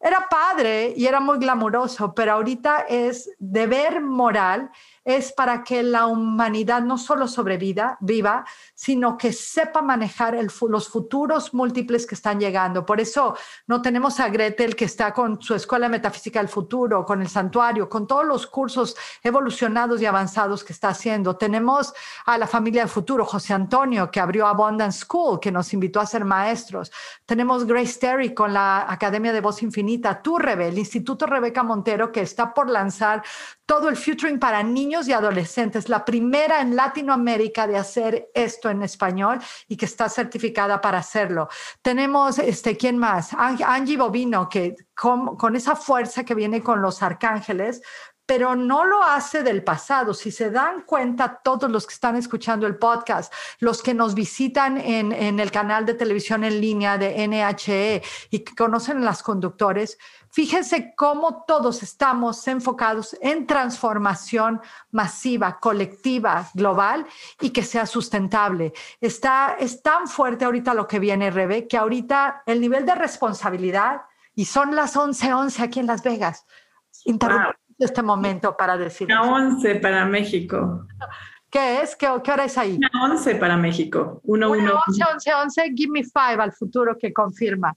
era 0.00 0.28
padre 0.28 0.92
y 0.96 1.06
era 1.06 1.20
muy 1.20 1.38
glamuroso, 1.38 2.14
pero 2.14 2.32
ahorita 2.32 2.86
es 2.88 3.30
deber 3.38 4.00
moral 4.00 4.70
es 5.06 5.32
para 5.32 5.62
que 5.62 5.84
la 5.84 6.06
humanidad 6.06 6.82
no 6.82 6.98
solo 6.98 7.28
sobreviva, 7.28 7.96
viva, 8.00 8.44
sino 8.74 9.16
que 9.16 9.32
sepa 9.32 9.80
manejar 9.80 10.36
los 10.68 10.88
futuros 10.88 11.54
múltiples 11.54 12.06
que 12.08 12.16
están 12.16 12.40
llegando. 12.40 12.84
Por 12.84 13.00
eso 13.00 13.36
no 13.68 13.80
tenemos 13.80 14.18
a 14.18 14.28
Gretel 14.28 14.74
que 14.74 14.84
está 14.84 15.14
con 15.14 15.40
su 15.40 15.54
Escuela 15.54 15.88
Metafísica 15.88 16.40
del 16.40 16.48
Futuro, 16.48 17.04
con 17.04 17.22
el 17.22 17.28
Santuario, 17.28 17.88
con 17.88 18.08
todos 18.08 18.26
los 18.26 18.48
cursos 18.48 18.96
evolucionados 19.22 20.02
y 20.02 20.06
avanzados 20.06 20.64
que 20.64 20.72
está 20.72 20.88
haciendo. 20.88 21.36
Tenemos 21.36 21.94
a 22.24 22.36
la 22.36 22.48
familia 22.48 22.82
del 22.82 22.90
futuro, 22.90 23.24
José 23.24 23.54
Antonio, 23.54 24.10
que 24.10 24.18
abrió 24.18 24.48
Abundance 24.48 25.04
School, 25.04 25.38
que 25.38 25.52
nos 25.52 25.72
invitó 25.72 26.00
a 26.00 26.06
ser 26.06 26.24
maestros. 26.24 26.90
Tenemos 27.24 27.64
Grace 27.64 28.00
Terry 28.00 28.34
con 28.34 28.52
la 28.52 28.90
Academia 28.90 29.32
de 29.32 29.40
Voz 29.40 29.62
Infinita, 29.62 30.20
tú, 30.20 30.36
Rebe, 30.36 30.66
el 30.66 30.78
Instituto 30.78 31.26
Rebeca 31.26 31.62
Montero, 31.62 32.10
que 32.10 32.22
está 32.22 32.52
por 32.52 32.68
lanzar 32.68 33.22
todo 33.66 33.88
el 33.88 33.96
futuring 33.96 34.38
para 34.38 34.62
niños 34.62 34.95
y 35.04 35.12
adolescentes, 35.12 35.88
la 35.88 36.04
primera 36.04 36.60
en 36.60 36.74
Latinoamérica 36.74 37.66
de 37.66 37.76
hacer 37.76 38.30
esto 38.34 38.70
en 38.70 38.82
español 38.82 39.38
y 39.68 39.76
que 39.76 39.84
está 39.84 40.08
certificada 40.08 40.80
para 40.80 40.98
hacerlo. 40.98 41.48
Tenemos, 41.82 42.38
este, 42.38 42.76
¿quién 42.76 42.96
más? 42.96 43.34
Angie 43.34 43.96
Bobino, 43.98 44.48
que 44.48 44.74
con, 44.94 45.54
esa 45.54 45.76
fuerza 45.76 46.24
que 46.24 46.34
viene 46.34 46.62
con 46.62 46.80
los 46.80 47.02
arcángeles, 47.02 47.82
pero 48.24 48.56
no 48.56 48.84
lo 48.84 49.02
hace 49.02 49.42
del 49.42 49.62
pasado. 49.62 50.14
Si 50.14 50.32
se 50.32 50.50
dan 50.50 50.82
cuenta 50.82 51.40
todos 51.44 51.70
los 51.70 51.86
que 51.86 51.94
están 51.94 52.16
escuchando 52.16 52.66
el 52.66 52.76
podcast, 52.76 53.32
los 53.60 53.82
que 53.82 53.94
nos 53.94 54.14
visitan 54.14 54.78
en, 54.78 55.12
en 55.12 55.38
el 55.38 55.52
canal 55.52 55.84
de 55.86 55.94
televisión 55.94 56.42
en 56.42 56.60
línea 56.60 56.98
de 56.98 57.28
NHE 57.28 58.02
y 58.30 58.40
que 58.40 58.54
conocen 58.56 59.02
a 59.02 59.10
los 59.10 59.22
conductores, 59.22 59.98
fíjense 60.36 60.92
cómo 60.94 61.44
todos 61.48 61.82
estamos 61.82 62.46
enfocados 62.46 63.16
en 63.22 63.46
transformación 63.46 64.60
masiva, 64.90 65.58
colectiva, 65.58 66.50
global 66.52 67.06
y 67.40 67.48
que 67.48 67.62
sea 67.62 67.86
sustentable. 67.86 68.74
Está, 69.00 69.56
es 69.58 69.82
tan 69.82 70.06
fuerte 70.06 70.44
ahorita 70.44 70.74
lo 70.74 70.86
que 70.86 70.98
viene, 70.98 71.30
Rebe, 71.30 71.66
que 71.66 71.78
ahorita 71.78 72.42
el 72.44 72.60
nivel 72.60 72.84
de 72.84 72.94
responsabilidad, 72.94 74.02
y 74.34 74.44
son 74.44 74.76
las 74.76 74.94
11:11 74.94 75.32
11 75.32 75.62
aquí 75.62 75.80
en 75.80 75.86
Las 75.86 76.02
Vegas, 76.02 76.44
este 77.78 78.02
momento 78.02 78.58
para 78.58 78.76
decir. 78.76 79.06
Una 79.06 79.22
11 79.22 79.76
para 79.76 80.04
México. 80.04 80.86
¿Qué 81.48 81.80
es? 81.80 81.96
¿Qué, 81.96 82.08
¿Qué, 82.22 82.32
hora 82.32 82.44
es 82.44 82.58
ahí? 82.58 82.76
Una 82.76 83.14
11 83.14 83.36
para 83.36 83.56
México. 83.56 84.20
1, 84.24 84.50
1. 84.50 84.80
11, 84.88 85.04
11, 85.14 85.34
11, 85.34 85.72
give 85.74 85.90
me 85.90 86.04
five 86.04 86.42
al 86.42 86.52
futuro 86.52 86.98
que 86.98 87.10
confirma. 87.10 87.74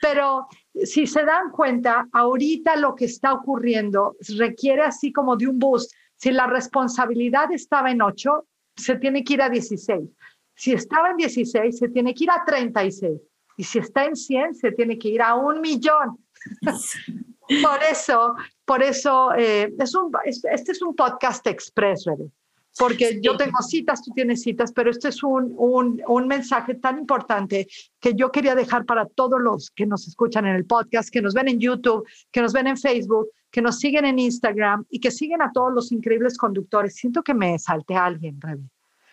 Pero 0.00 0.46
si 0.84 1.06
se 1.06 1.24
dan 1.24 1.50
cuenta, 1.50 2.08
ahorita 2.12 2.76
lo 2.76 2.94
que 2.94 3.06
está 3.06 3.32
ocurriendo 3.32 4.16
requiere 4.36 4.82
así 4.82 5.12
como 5.12 5.36
de 5.36 5.48
un 5.48 5.58
boost. 5.58 5.92
Si 6.16 6.30
la 6.30 6.46
responsabilidad 6.46 7.52
estaba 7.52 7.90
en 7.90 8.02
8, 8.02 8.46
se 8.76 8.96
tiene 8.96 9.24
que 9.24 9.34
ir 9.34 9.42
a 9.42 9.48
16. 9.48 10.08
Si 10.54 10.72
estaba 10.72 11.10
en 11.10 11.16
16, 11.16 11.78
se 11.78 11.88
tiene 11.88 12.14
que 12.14 12.24
ir 12.24 12.30
a 12.30 12.44
36. 12.44 13.20
Y 13.56 13.64
si 13.64 13.78
está 13.78 14.04
en 14.04 14.16
100, 14.16 14.54
se 14.54 14.72
tiene 14.72 14.98
que 14.98 15.08
ir 15.08 15.22
a 15.22 15.34
un 15.34 15.60
millón. 15.60 16.18
por 17.62 17.82
eso, 17.90 18.34
por 18.64 18.82
eso, 18.82 19.32
eh, 19.34 19.72
es 19.78 19.94
un, 19.94 20.10
este 20.24 20.72
es 20.72 20.82
un 20.82 20.94
podcast 20.94 21.46
express, 21.46 22.04
Rebe 22.04 22.30
porque 22.78 23.20
yo 23.22 23.36
tengo 23.36 23.60
citas, 23.62 24.02
tú 24.02 24.12
tienes 24.12 24.42
citas, 24.42 24.72
pero 24.72 24.90
este 24.90 25.08
es 25.08 25.22
un, 25.22 25.54
un, 25.56 26.02
un, 26.06 26.28
mensaje 26.28 26.74
tan 26.74 26.98
importante 26.98 27.66
que 28.00 28.14
yo 28.14 28.30
quería 28.30 28.54
dejar 28.54 28.84
para 28.84 29.06
todos 29.06 29.40
los 29.40 29.70
que 29.70 29.86
nos 29.86 30.06
escuchan 30.06 30.46
en 30.46 30.54
el 30.54 30.64
podcast, 30.64 31.10
que 31.10 31.20
nos 31.20 31.34
ven 31.34 31.48
en 31.48 31.58
YouTube, 31.58 32.06
que 32.30 32.40
nos 32.40 32.52
ven 32.52 32.66
en 32.66 32.76
Facebook, 32.76 33.28
que 33.50 33.62
nos 33.62 33.78
siguen 33.78 34.04
en 34.04 34.18
Instagram 34.18 34.84
y 34.90 35.00
que 35.00 35.10
siguen 35.10 35.42
a 35.42 35.52
todos 35.52 35.72
los 35.72 35.92
increíbles 35.92 36.36
conductores. 36.38 36.94
Siento 36.94 37.22
que 37.22 37.34
me 37.34 37.58
salte 37.58 37.94
a 37.94 38.06
alguien, 38.06 38.40
Rebe, 38.40 38.70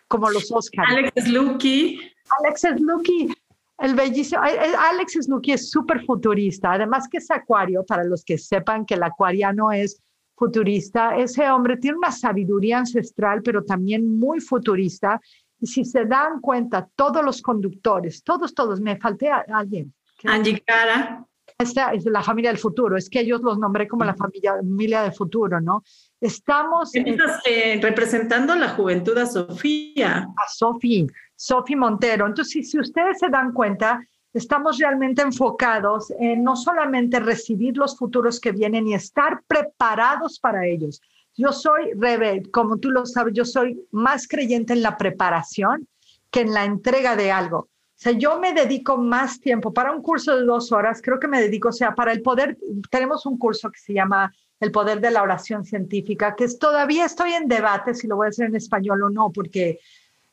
como 0.07 0.29
los 0.29 0.51
Oscars. 0.51 0.89
Alex 0.91 1.27
Lucky. 1.29 1.99
Alex 2.39 2.63
Lucky. 2.79 3.29
El 3.77 3.93
bellísimo, 3.93 4.41
eh, 4.45 4.55
eh, 4.55 4.73
Alex 4.91 5.17
Snooki 5.21 5.51
es 5.51 5.69
súper 5.69 6.05
futurista, 6.05 6.71
además 6.73 7.09
que 7.09 7.17
es 7.17 7.29
acuario, 7.29 7.85
para 7.85 8.05
los 8.05 8.23
que 8.23 8.37
sepan 8.37 8.85
que 8.85 8.93
el 8.93 9.03
acuariano 9.03 9.71
es 9.71 10.01
futurista. 10.35 11.15
Ese 11.17 11.49
hombre 11.49 11.77
tiene 11.77 11.97
una 11.97 12.11
sabiduría 12.11 12.79
ancestral, 12.79 13.41
pero 13.41 13.63
también 13.63 14.17
muy 14.17 14.39
futurista. 14.39 15.19
Y 15.59 15.67
si 15.67 15.85
se 15.85 16.05
dan 16.05 16.41
cuenta, 16.41 16.87
todos 16.95 17.23
los 17.23 17.41
conductores, 17.41 18.23
todos, 18.23 18.53
todos, 18.53 18.81
me 18.81 18.97
falté 18.97 19.29
a 19.29 19.45
alguien. 19.53 19.93
Angie 20.25 20.61
Cara. 20.61 21.25
Esta 21.57 21.93
es 21.93 22.05
la 22.05 22.21
familia 22.21 22.49
del 22.49 22.59
futuro, 22.59 22.97
es 22.97 23.09
que 23.09 23.21
ellos 23.21 23.41
los 23.41 23.57
nombré 23.57 23.87
como 23.87 24.03
la 24.03 24.13
familia, 24.13 24.55
familia 24.55 25.03
del 25.03 25.13
futuro, 25.13 25.61
¿no? 25.61 25.83
Estamos... 26.19 26.93
Eh, 26.93 27.79
representando 27.81 28.55
la 28.55 28.69
juventud 28.69 29.17
a 29.17 29.25
Sofía. 29.25 30.27
A 30.35 30.49
Sofía, 30.49 31.05
Sofía 31.33 31.77
Montero. 31.77 32.27
Entonces, 32.27 32.69
si 32.69 32.77
ustedes 32.77 33.19
se 33.19 33.29
dan 33.29 33.53
cuenta, 33.53 34.05
estamos 34.35 34.77
realmente 34.77 35.21
enfocados 35.21 36.11
en 36.19 36.43
no 36.43 36.55
solamente 36.55 37.19
recibir 37.19 37.77
los 37.77 37.97
futuros 37.97 38.39
que 38.39 38.51
vienen 38.51 38.85
y 38.87 38.93
estar 38.93 39.41
preparados 39.47 40.39
para 40.39 40.67
ellos. 40.67 41.01
Yo 41.37 41.51
soy, 41.53 41.93
Rebe, 41.97 42.43
como 42.51 42.77
tú 42.77 42.91
lo 42.91 43.05
sabes, 43.05 43.33
yo 43.33 43.45
soy 43.45 43.81
más 43.91 44.27
creyente 44.27 44.73
en 44.73 44.81
la 44.81 44.97
preparación 44.97 45.87
que 46.29 46.41
en 46.41 46.53
la 46.53 46.65
entrega 46.65 47.15
de 47.15 47.31
algo. 47.31 47.69
O 47.95 47.97
sea, 47.97 48.11
yo 48.11 48.37
me 48.37 48.53
dedico 48.53 48.97
más 48.97 49.39
tiempo 49.39 49.73
para 49.73 49.93
un 49.93 50.01
curso 50.01 50.35
de 50.35 50.43
dos 50.43 50.73
horas, 50.73 51.01
creo 51.01 51.17
que 51.17 51.29
me 51.29 51.39
dedico, 51.39 51.69
o 51.69 51.73
sea, 51.73 51.95
para 51.95 52.11
el 52.11 52.21
poder, 52.21 52.57
tenemos 52.91 53.25
un 53.25 53.37
curso 53.37 53.71
que 53.71 53.79
se 53.79 53.93
llama 53.93 54.33
El 54.59 54.71
poder 54.71 54.99
de 54.99 55.11
la 55.11 55.23
oración 55.23 55.63
científica, 55.63 56.35
que 56.35 56.43
es, 56.43 56.59
todavía 56.59 57.05
estoy 57.05 57.31
en 57.31 57.47
debate 57.47 57.93
si 57.93 58.07
lo 58.07 58.17
voy 58.17 58.25
a 58.25 58.29
hacer 58.29 58.47
en 58.47 58.55
español 58.55 59.01
o 59.03 59.09
no, 59.09 59.31
porque 59.31 59.79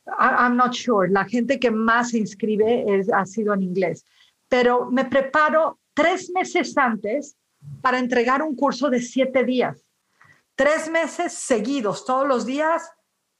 I'm 0.05 0.55
not 0.55 0.73
sure. 0.73 1.09
La 1.09 1.25
gente 1.25 1.59
que 1.59 1.71
más 1.71 2.11
se 2.11 2.17
inscribe 2.17 2.85
es, 2.87 3.11
ha 3.11 3.25
sido 3.25 3.53
en 3.53 3.63
inglés. 3.63 4.05
Pero 4.49 4.89
me 4.91 5.05
preparo 5.05 5.79
tres 5.93 6.29
meses 6.31 6.77
antes 6.77 7.37
para 7.81 7.99
entregar 7.99 8.41
un 8.41 8.55
curso 8.55 8.89
de 8.89 9.01
siete 9.01 9.43
días. 9.43 9.83
Tres 10.55 10.89
meses 10.89 11.33
seguidos, 11.33 12.05
todos 12.05 12.27
los 12.27 12.45
días, 12.45 12.91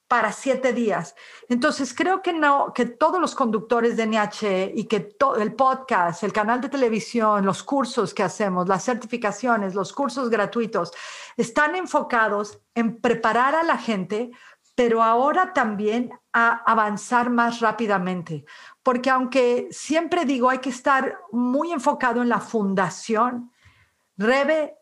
para 0.08 0.32
siete 0.32 0.72
días. 0.72 1.14
Entonces, 1.48 1.94
creo 1.94 2.22
que 2.22 2.32
no, 2.32 2.72
que 2.74 2.86
todos 2.86 3.20
los 3.20 3.34
conductores 3.34 3.96
de 3.96 4.06
NH 4.06 4.72
y 4.74 4.84
que 4.84 5.00
todo 5.00 5.36
el 5.36 5.54
podcast, 5.54 6.22
el 6.22 6.32
canal 6.32 6.60
de 6.60 6.68
televisión, 6.68 7.44
los 7.44 7.62
cursos 7.62 8.12
que 8.12 8.22
hacemos, 8.22 8.68
las 8.68 8.84
certificaciones, 8.84 9.74
los 9.74 9.92
cursos 9.92 10.28
gratuitos, 10.28 10.92
están 11.36 11.74
enfocados 11.74 12.60
en 12.74 13.00
preparar 13.00 13.54
a 13.54 13.62
la 13.62 13.78
gente 13.78 14.30
pero 14.74 15.02
ahora 15.02 15.52
también 15.52 16.10
a 16.32 16.62
avanzar 16.70 17.30
más 17.30 17.60
rápidamente, 17.60 18.44
porque 18.82 19.10
aunque 19.10 19.68
siempre 19.70 20.24
digo 20.24 20.50
hay 20.50 20.58
que 20.58 20.70
estar 20.70 21.18
muy 21.30 21.72
enfocado 21.72 22.22
en 22.22 22.28
la 22.28 22.40
fundación, 22.40 23.52
Rebe, 24.16 24.76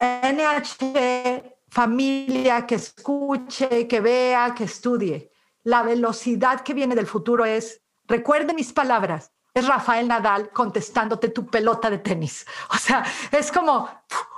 NH, 0.00 1.56
familia 1.68 2.66
que 2.66 2.74
escuche, 2.74 3.86
que 3.86 4.00
vea, 4.00 4.54
que 4.54 4.64
estudie. 4.64 5.30
La 5.62 5.82
velocidad 5.82 6.62
que 6.62 6.74
viene 6.74 6.94
del 6.94 7.06
futuro 7.06 7.44
es, 7.44 7.82
recuerde 8.06 8.52
mis 8.52 8.72
palabras, 8.72 9.32
es 9.54 9.66
Rafael 9.66 10.08
Nadal 10.08 10.50
contestándote 10.50 11.28
tu 11.28 11.46
pelota 11.46 11.90
de 11.90 11.98
tenis. 11.98 12.46
O 12.70 12.78
sea, 12.78 13.04
es 13.30 13.52
como, 13.52 13.88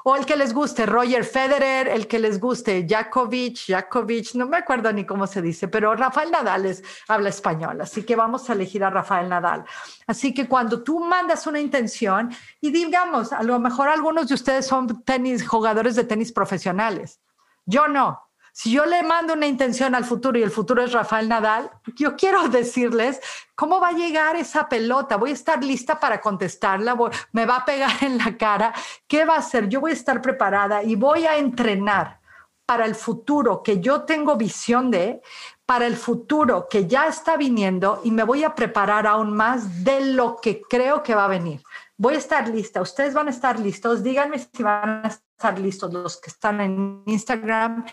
o 0.03 0.17
el 0.17 0.27
que 0.27 0.37
les 0.37 0.53
guste, 0.53 0.87
Roger 0.87 1.25
Federer, 1.25 1.89
el 1.89 2.09
que 2.09 2.19
les 2.19 2.41
guste, 2.41 2.83
Djokovic, 2.83 3.67
Djokovic, 3.69 4.35
no 4.35 4.47
me 4.47 4.57
acuerdo 4.57 4.93
ni 4.93 5.07
cómo 5.07 5.27
se 5.27 5.41
dice, 5.41 5.69
pero 5.69 5.95
Rafael 5.95 6.31
Nadal 6.31 6.67
es, 6.67 6.83
habla 7.09 7.29
español, 7.29 7.81
así 7.81 8.03
que 8.03 8.17
vamos 8.17 8.51
a 8.51 8.55
elegir 8.55 8.83
a 8.83 8.91
Rafael 8.91 9.29
Nadal. 9.29 9.65
Así 10.07 10.35
que 10.35 10.49
cuando 10.49 10.83
tú 10.83 11.01
mandas 11.01 11.47
una 11.47 11.61
intención 11.61 12.35
y 12.61 12.71
digamos, 12.71 13.33
a 13.33 13.43
lo 13.43 13.59
mejor 13.61 13.89
algunos 13.89 14.29
de 14.29 14.35
ustedes 14.35 14.67
son 14.67 15.05
tenis, 15.05 15.47
jugadores 15.47 15.95
de 15.95 16.05
tenis 16.05 16.33
profesionales, 16.33 17.21
yo 17.65 17.89
no, 17.89 18.21
si 18.57 18.71
yo 18.71 18.87
le 18.87 19.03
mando 19.03 19.33
una 19.33 19.49
intención 19.49 19.97
al 19.97 20.05
futuro 20.05 20.39
y 20.39 20.45
el 20.45 20.51
futuro 20.53 20.81
es 20.81 20.93
Rafael 20.93 21.29
Nadal, 21.29 21.73
yo 21.97 22.15
quiero 22.15 22.49
decirles 22.49 23.21
cómo 23.57 23.81
va 23.81 23.89
a 23.89 23.93
llegar 23.93 24.37
esa 24.37 24.69
pelota. 24.69 25.17
Voy 25.17 25.31
a 25.31 25.35
estar 25.35 25.63
lista 25.65 25.99
para 25.99 26.21
contestarla, 26.21 26.97
me 27.33 27.47
va 27.47 27.57
a 27.57 27.65
pegar 27.65 27.91
en 28.03 28.17
la 28.17 28.37
cara. 28.37 28.73
¿Qué 29.09 29.25
va 29.25 29.35
a 29.35 29.39
hacer? 29.39 29.69
Yo 29.69 29.81
voy 29.81 29.91
a 29.91 29.95
estar 29.95 30.23
preparada 30.23 30.85
y 30.85 30.95
voy 30.95 31.27
a 31.27 31.37
entrenar 31.37 32.21
para 32.65 32.87
el 32.87 32.95
futuro 32.95 33.61
que 33.61 33.81
yo 33.81 34.03
tengo 34.03 34.37
visión 34.37 34.89
de, 34.89 35.21
para 35.67 35.87
el 35.87 35.97
futuro 35.97 36.69
que 36.71 36.87
ya 36.87 37.09
está 37.09 37.37
viniendo 37.37 38.03
y 38.05 38.13
me 38.13 38.23
voy 38.23 38.45
a 38.45 38.55
preparar 38.55 39.09
aún 39.09 39.35
más 39.35 39.83
de 39.83 40.13
lo 40.13 40.37
que 40.41 40.63
creo 40.63 41.03
que 41.03 41.17
va 41.17 41.25
a 41.25 41.29
venir. 41.29 41.61
Voy 41.97 42.15
a 42.15 42.19
estar 42.19 42.49
lista, 42.49 42.81
ustedes 42.81 43.15
van 43.15 43.27
a 43.27 43.31
estar 43.31 43.59
listos, 43.59 44.05
díganme 44.05 44.39
si 44.39 44.63
van 44.63 45.05
a 45.05 45.09
estar 45.09 45.59
listos 45.59 45.93
los 45.93 46.21
que 46.21 46.31
están 46.31 46.61
en 46.61 47.03
Instagram 47.07 47.85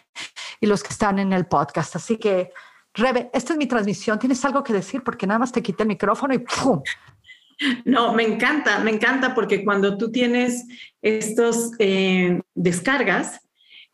y 0.62 0.68
los 0.68 0.84
que 0.84 0.90
están 0.90 1.20
en 1.20 1.34
el 1.34 1.48
podcast. 1.48 1.98
Así 1.98 2.16
que, 2.16 2.54
Rebe, 2.94 3.30
esta 3.34 3.54
es 3.54 3.58
mi 3.58 3.66
transmisión. 3.66 4.20
¿Tienes 4.20 4.46
algo 4.46 4.64
que 4.64 4.72
decir? 4.72 5.04
Porque 5.04 5.28
nada 5.28 5.40
más 5.40 5.52
te 5.52 5.62
quité 5.62 5.84
el 5.84 5.90
micrófono 5.90 6.34
y 6.34 6.40
¡pum! 6.40 6.82
No, 7.86 8.14
me 8.14 8.24
encanta, 8.24 8.80
me 8.80 8.92
encanta 8.92 9.36
porque 9.36 9.64
cuando 9.64 9.98
tú 9.98 10.12
tienes 10.12 10.66
estos 11.02 11.72
eh, 11.80 12.42
descargas, 12.56 13.42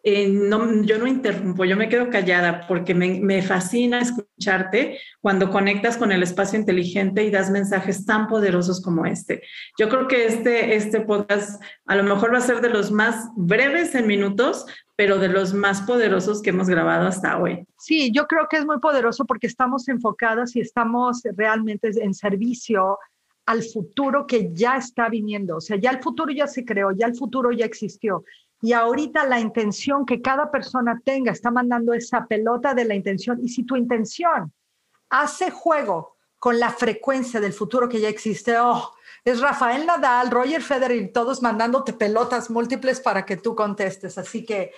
eh, 0.10 0.30
no, 0.30 0.84
yo 0.84 1.00
no 1.00 1.06
interrumpo, 1.06 1.66
yo 1.66 1.76
me 1.76 1.90
quedo 1.90 2.10
callada 2.10 2.66
porque 2.66 2.96
me, 2.96 3.42
fascina 3.42 4.00
escucharte 4.00 5.00
cuando 5.20 5.50
conectas 5.50 5.98
con 5.98 6.14
el 6.14 6.24
espacio 6.24 6.58
inteligente 6.58 7.26
y 7.26 7.30
das 7.30 7.52
mensajes 7.52 8.06
tan 8.06 8.28
poderosos 8.30 8.82
como 8.82 9.06
este. 9.06 9.44
Yo 9.78 9.90
creo 9.90 10.08
que 10.08 10.26
este, 10.26 10.78
este 10.78 11.02
podcast 11.02 11.62
a 11.88 11.98
lo 11.98 12.04
mejor 12.04 12.34
va 12.34 12.38
a 12.38 12.42
ser 12.42 12.62
de 12.62 12.70
los 12.70 12.90
más 12.90 13.28
breves 13.36 13.96
en 13.96 14.08
minutos, 14.08 14.66
pero 14.96 15.20
de 15.20 15.28
los 15.28 15.54
más 15.54 15.82
poderosos 15.82 16.42
que 16.42 16.52
hemos 16.52 16.70
grabado 16.70 17.06
hasta 17.06 17.38
hoy. 17.38 17.66
Sí, 17.78 18.10
yo 18.14 18.28
creo 18.28 18.48
que 18.50 18.56
es 18.56 18.66
muy 18.66 18.80
poderoso 18.80 19.26
porque 19.26 19.48
estamos 19.48 19.90
enfocadas 19.90 20.56
y 20.56 20.62
estamos 20.62 21.22
realmente 21.36 21.92
en 22.02 22.14
servicio 22.14 22.98
al 23.46 23.62
futuro 23.62 24.26
que 24.26 24.52
ya 24.54 24.78
está 24.78 25.10
viniendo. 25.10 25.58
O 25.58 25.62
sea, 25.62 25.76
ya 25.76 25.90
el 25.90 26.02
futuro 26.02 26.32
ya 26.32 26.48
se 26.48 26.64
creó, 26.64 26.92
ya 26.92 27.08
el 27.08 27.16
futuro 27.16 27.52
ya 27.52 27.66
existió. 27.66 28.24
Y 28.62 28.74
ahorita 28.74 29.26
la 29.26 29.40
intención 29.40 30.06
que 30.06 30.22
cada 30.22 30.50
persona 30.50 31.00
tenga 31.04 31.32
está 31.32 31.52
mandando 31.52 31.94
esa 31.94 32.26
pelota 32.26 32.74
de 32.74 32.86
la 32.86 32.96
intención. 32.96 33.40
Y 33.42 33.50
si 33.50 33.64
tu 33.64 33.76
intención 33.76 34.52
hace 35.10 35.52
juego 35.52 36.18
con 36.40 36.60
la 36.60 36.72
frecuencia 36.72 37.40
del 37.40 37.54
futuro 37.54 37.88
que 37.88 38.00
ya 38.00 38.10
existe, 38.10 38.58
oh, 38.60 38.94
es 39.24 39.42
Rafael 39.42 39.86
Nadal, 39.86 40.32
Roger 40.32 40.62
Federer 40.62 41.12
todos 41.14 41.42
mandándote 41.42 41.94
pelotas 41.94 42.50
múltiples 42.50 43.00
para 43.00 43.26
que 43.26 43.38
tú 43.38 43.56
contestes. 43.56 44.18
Así 44.18 44.46
que, 44.46 44.72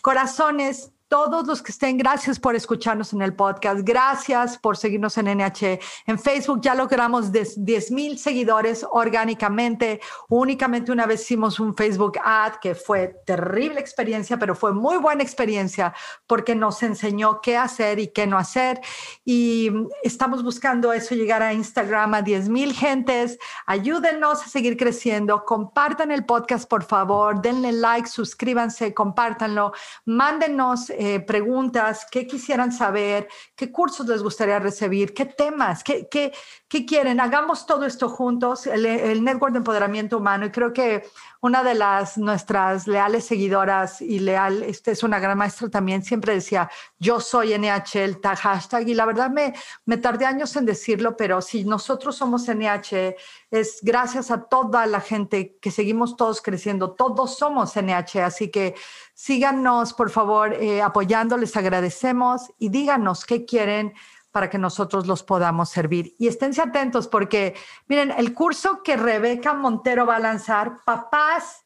corazones, 0.00 0.92
todos 1.08 1.46
los 1.46 1.62
que 1.62 1.70
estén, 1.70 1.96
gracias 1.98 2.40
por 2.40 2.56
escucharnos 2.56 3.12
en 3.12 3.22
el 3.22 3.32
podcast, 3.34 3.82
gracias 3.84 4.58
por 4.58 4.76
seguirnos 4.76 5.16
en 5.18 5.38
NH. 5.38 5.78
En 6.06 6.18
Facebook 6.18 6.60
ya 6.60 6.74
logramos 6.74 7.30
10 7.30 7.90
mil 7.92 8.18
seguidores 8.18 8.84
orgánicamente. 8.90 10.00
Únicamente 10.28 10.90
una 10.90 11.06
vez 11.06 11.22
hicimos 11.22 11.60
un 11.60 11.76
Facebook 11.76 12.18
ad 12.24 12.54
que 12.60 12.74
fue 12.74 13.14
terrible 13.24 13.78
experiencia, 13.78 14.36
pero 14.36 14.56
fue 14.56 14.72
muy 14.72 14.96
buena 14.96 15.22
experiencia 15.22 15.94
porque 16.26 16.56
nos 16.56 16.82
enseñó 16.82 17.40
qué 17.40 17.56
hacer 17.56 18.00
y 18.00 18.08
qué 18.08 18.26
no 18.26 18.36
hacer. 18.36 18.80
Y 19.24 19.70
estamos 20.02 20.42
buscando 20.42 20.92
eso, 20.92 21.14
llegar 21.14 21.42
a 21.42 21.52
Instagram 21.52 22.14
a 22.14 22.22
10 22.22 22.48
mil 22.48 22.72
gentes. 22.72 23.38
Ayúdenos 23.66 24.42
a 24.42 24.48
seguir 24.48 24.76
creciendo. 24.76 25.44
Compartan 25.44 26.10
el 26.10 26.24
podcast, 26.24 26.68
por 26.68 26.82
favor. 26.82 27.40
Denle 27.40 27.70
like, 27.70 28.08
suscríbanse, 28.08 28.92
compártanlo. 28.92 29.72
Mándenos 30.04 30.90
eh, 30.98 31.20
preguntas, 31.20 32.06
qué 32.10 32.26
quisieran 32.26 32.72
saber, 32.72 33.28
qué 33.54 33.70
cursos 33.70 34.06
les 34.06 34.22
gustaría 34.22 34.58
recibir, 34.58 35.14
qué 35.14 35.24
temas, 35.24 35.84
qué, 35.84 36.08
qué, 36.10 36.32
qué 36.68 36.84
quieren. 36.84 37.20
Hagamos 37.20 37.66
todo 37.66 37.84
esto 37.86 38.08
juntos, 38.08 38.66
el, 38.66 38.86
el 38.86 39.22
Network 39.22 39.52
de 39.52 39.58
Empoderamiento 39.58 40.18
Humano. 40.18 40.46
Y 40.46 40.50
creo 40.50 40.72
que 40.72 41.04
una 41.46 41.62
de 41.62 41.74
las 41.74 42.18
nuestras 42.18 42.88
leales 42.88 43.24
seguidoras 43.24 44.02
y 44.02 44.18
leal, 44.18 44.64
este 44.64 44.90
es 44.90 45.04
una 45.04 45.20
gran 45.20 45.38
maestra 45.38 45.70
también, 45.70 46.02
siempre 46.02 46.34
decía, 46.34 46.68
yo 46.98 47.20
soy 47.20 47.56
NH, 47.56 48.02
el 48.02 48.20
hashtag, 48.20 48.88
y 48.88 48.94
la 48.94 49.06
verdad 49.06 49.30
me, 49.30 49.54
me 49.84 49.96
tardé 49.96 50.26
años 50.26 50.56
en 50.56 50.66
decirlo, 50.66 51.16
pero 51.16 51.40
si 51.40 51.64
nosotros 51.64 52.16
somos 52.16 52.48
NH, 52.48 53.14
es 53.52 53.78
gracias 53.82 54.32
a 54.32 54.42
toda 54.42 54.86
la 54.86 55.00
gente 55.00 55.56
que 55.60 55.70
seguimos 55.70 56.16
todos 56.16 56.42
creciendo, 56.42 56.90
todos 56.90 57.38
somos 57.38 57.76
NH, 57.76 58.24
así 58.24 58.50
que 58.50 58.74
síganos, 59.14 59.94
por 59.94 60.10
favor, 60.10 60.52
eh, 60.52 60.82
apoyando, 60.82 61.36
les 61.36 61.56
agradecemos 61.56 62.50
y 62.58 62.70
díganos 62.70 63.24
qué 63.24 63.44
quieren 63.44 63.94
para 64.36 64.50
que 64.50 64.58
nosotros 64.58 65.06
los 65.06 65.22
podamos 65.22 65.70
servir. 65.70 66.14
Y 66.18 66.28
esténse 66.28 66.60
atentos 66.60 67.08
porque, 67.08 67.54
miren, 67.86 68.10
el 68.10 68.34
curso 68.34 68.82
que 68.82 68.94
Rebeca 68.94 69.54
Montero 69.54 70.04
va 70.04 70.16
a 70.16 70.20
lanzar, 70.20 70.84
papás, 70.84 71.64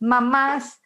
mamás, 0.00 0.80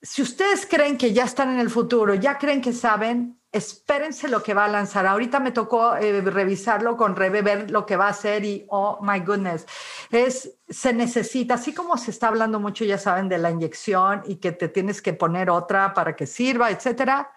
si 0.00 0.22
ustedes 0.22 0.64
creen 0.64 0.96
que 0.96 1.12
ya 1.12 1.24
están 1.24 1.50
en 1.50 1.58
el 1.58 1.68
futuro, 1.68 2.14
ya 2.14 2.38
creen 2.38 2.60
que 2.60 2.72
saben, 2.72 3.40
espérense 3.50 4.28
lo 4.28 4.40
que 4.44 4.54
va 4.54 4.66
a 4.66 4.68
lanzar. 4.68 5.04
Ahorita 5.04 5.40
me 5.40 5.50
tocó 5.50 5.96
eh, 5.96 6.20
revisarlo 6.20 6.96
con 6.96 7.16
Rebe, 7.16 7.42
ver 7.42 7.68
lo 7.68 7.84
que 7.84 7.96
va 7.96 8.06
a 8.06 8.10
hacer 8.10 8.44
y, 8.44 8.64
oh, 8.68 9.00
my 9.02 9.18
goodness, 9.18 9.66
es, 10.12 10.60
se 10.68 10.92
necesita, 10.92 11.54
así 11.54 11.74
como 11.74 11.96
se 11.96 12.12
está 12.12 12.28
hablando 12.28 12.60
mucho, 12.60 12.84
ya 12.84 12.98
saben, 12.98 13.28
de 13.28 13.38
la 13.38 13.50
inyección 13.50 14.22
y 14.26 14.36
que 14.36 14.52
te 14.52 14.68
tienes 14.68 15.02
que 15.02 15.12
poner 15.12 15.50
otra 15.50 15.92
para 15.92 16.14
que 16.14 16.28
sirva, 16.28 16.70
etcétera. 16.70 17.32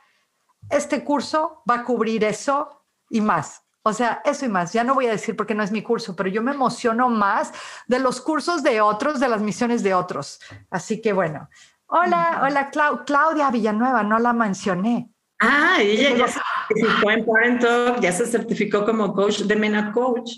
Este 0.70 1.04
curso 1.04 1.64
va 1.68 1.78
a 1.78 1.84
cubrir 1.84 2.24
eso 2.24 2.84
y 3.10 3.22
más. 3.22 3.62
O 3.84 3.94
sea, 3.94 4.22
eso 4.26 4.46
y 4.46 4.50
más. 4.50 4.74
Ya 4.74 4.84
no 4.84 4.96
voy 4.96 5.06
a 5.06 5.12
decir 5.12 5.36
porque 5.36 5.54
no 5.54 5.64
es 5.64 5.72
mi 5.72 5.84
curso, 5.84 6.16
pero 6.16 6.28
yo 6.30 6.42
me 6.42 6.52
emociono 6.52 7.10
más 7.10 7.54
de 7.88 8.00
los 8.00 8.20
cursos 8.20 8.64
de 8.64 8.82
otros, 8.82 9.20
de 9.20 9.28
las 9.28 9.42
misiones 9.42 9.84
de 9.84 9.94
otros. 9.94 10.40
Así 10.72 11.02
que 11.02 11.14
bueno. 11.14 11.50
Hola, 11.88 12.42
hola 12.44 12.72
Claudia 13.06 13.52
Villanueva, 13.52 14.02
no 14.02 14.18
la 14.18 14.34
mencioné. 14.34 15.12
Ah, 15.40 15.78
ella 15.80 16.16
ya 16.16 16.28
se 16.28 16.40
certificó 16.68 17.12
en 17.12 17.26
Parent 17.26 17.62
Talk, 17.62 18.00
ya 18.00 18.12
se 18.12 18.26
certificó 18.26 18.86
como 18.86 19.14
coach 19.14 19.42
de 19.42 19.56
MENA 19.56 19.92
Coach. 19.92 20.32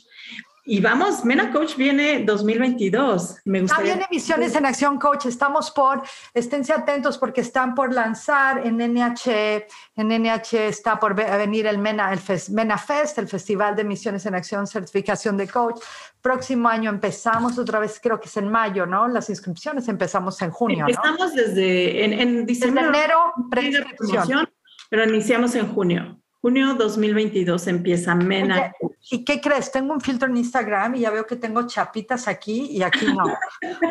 Y 0.70 0.82
vamos, 0.82 1.24
Mena 1.24 1.50
Coach 1.54 1.78
viene 1.78 2.26
2022. 2.26 3.38
Me 3.46 3.62
gustaría... 3.62 3.92
También 3.92 4.08
Misiones 4.12 4.54
en 4.54 4.66
Acción 4.66 5.00
Coach. 5.00 5.26
Estamos 5.26 5.72
por, 5.72 6.04
esténse 6.34 6.74
atentos 6.74 7.18
porque 7.18 7.40
están 7.40 7.74
por 7.74 7.94
lanzar 7.94 8.68
en 8.68 8.76
NH, 8.76 9.66
en 9.96 10.10
NH 10.10 10.68
está 10.68 11.00
por 11.00 11.16
venir 11.16 11.68
el 11.68 11.78
MENA, 11.78 12.12
el 12.12 12.20
MENA 12.52 12.78
Fest, 12.78 13.18
el 13.18 13.30
Festival 13.30 13.78
de 13.78 13.86
Misiones 13.86 14.26
en 14.26 14.36
Acción, 14.36 14.68
certificación 14.68 15.38
de 15.38 15.48
coach. 15.48 15.80
Próximo 16.22 16.68
año 16.68 16.90
empezamos 16.90 17.58
otra 17.58 17.80
vez, 17.80 17.98
creo 18.04 18.20
que 18.20 18.28
es 18.28 18.36
en 18.36 18.52
mayo, 18.52 18.86
¿no? 18.86 19.08
Las 19.08 19.30
inscripciones 19.30 19.88
empezamos 19.88 20.42
en 20.42 20.52
junio. 20.52 20.86
Empezamos 20.86 21.34
desde 21.34 22.04
en, 22.04 22.12
en 22.12 22.46
diciembre. 22.46 22.84
Desde 22.84 22.98
enero, 23.06 23.34
preinscripción. 23.50 24.50
Pero 24.90 25.06
iniciamos 25.06 25.56
en 25.56 25.68
junio. 25.70 26.20
Junio 26.41 26.75
2022 26.75 27.67
empieza 27.67 28.13
Mena. 28.13 28.72
¿Y 29.10 29.24
qué 29.24 29.41
crees? 29.41 29.72
Tengo 29.72 29.94
un 29.94 30.01
filtro 30.01 30.29
en 30.29 30.38
Instagram 30.38 30.96
y 30.96 31.00
ya 31.01 31.10
veo 31.10 31.25
que 31.25 31.36
tengo 31.36 31.65
chapitas 31.65 32.27
aquí 32.27 32.67
y 32.72 32.84
aquí 32.84 33.08
no. 33.08 33.24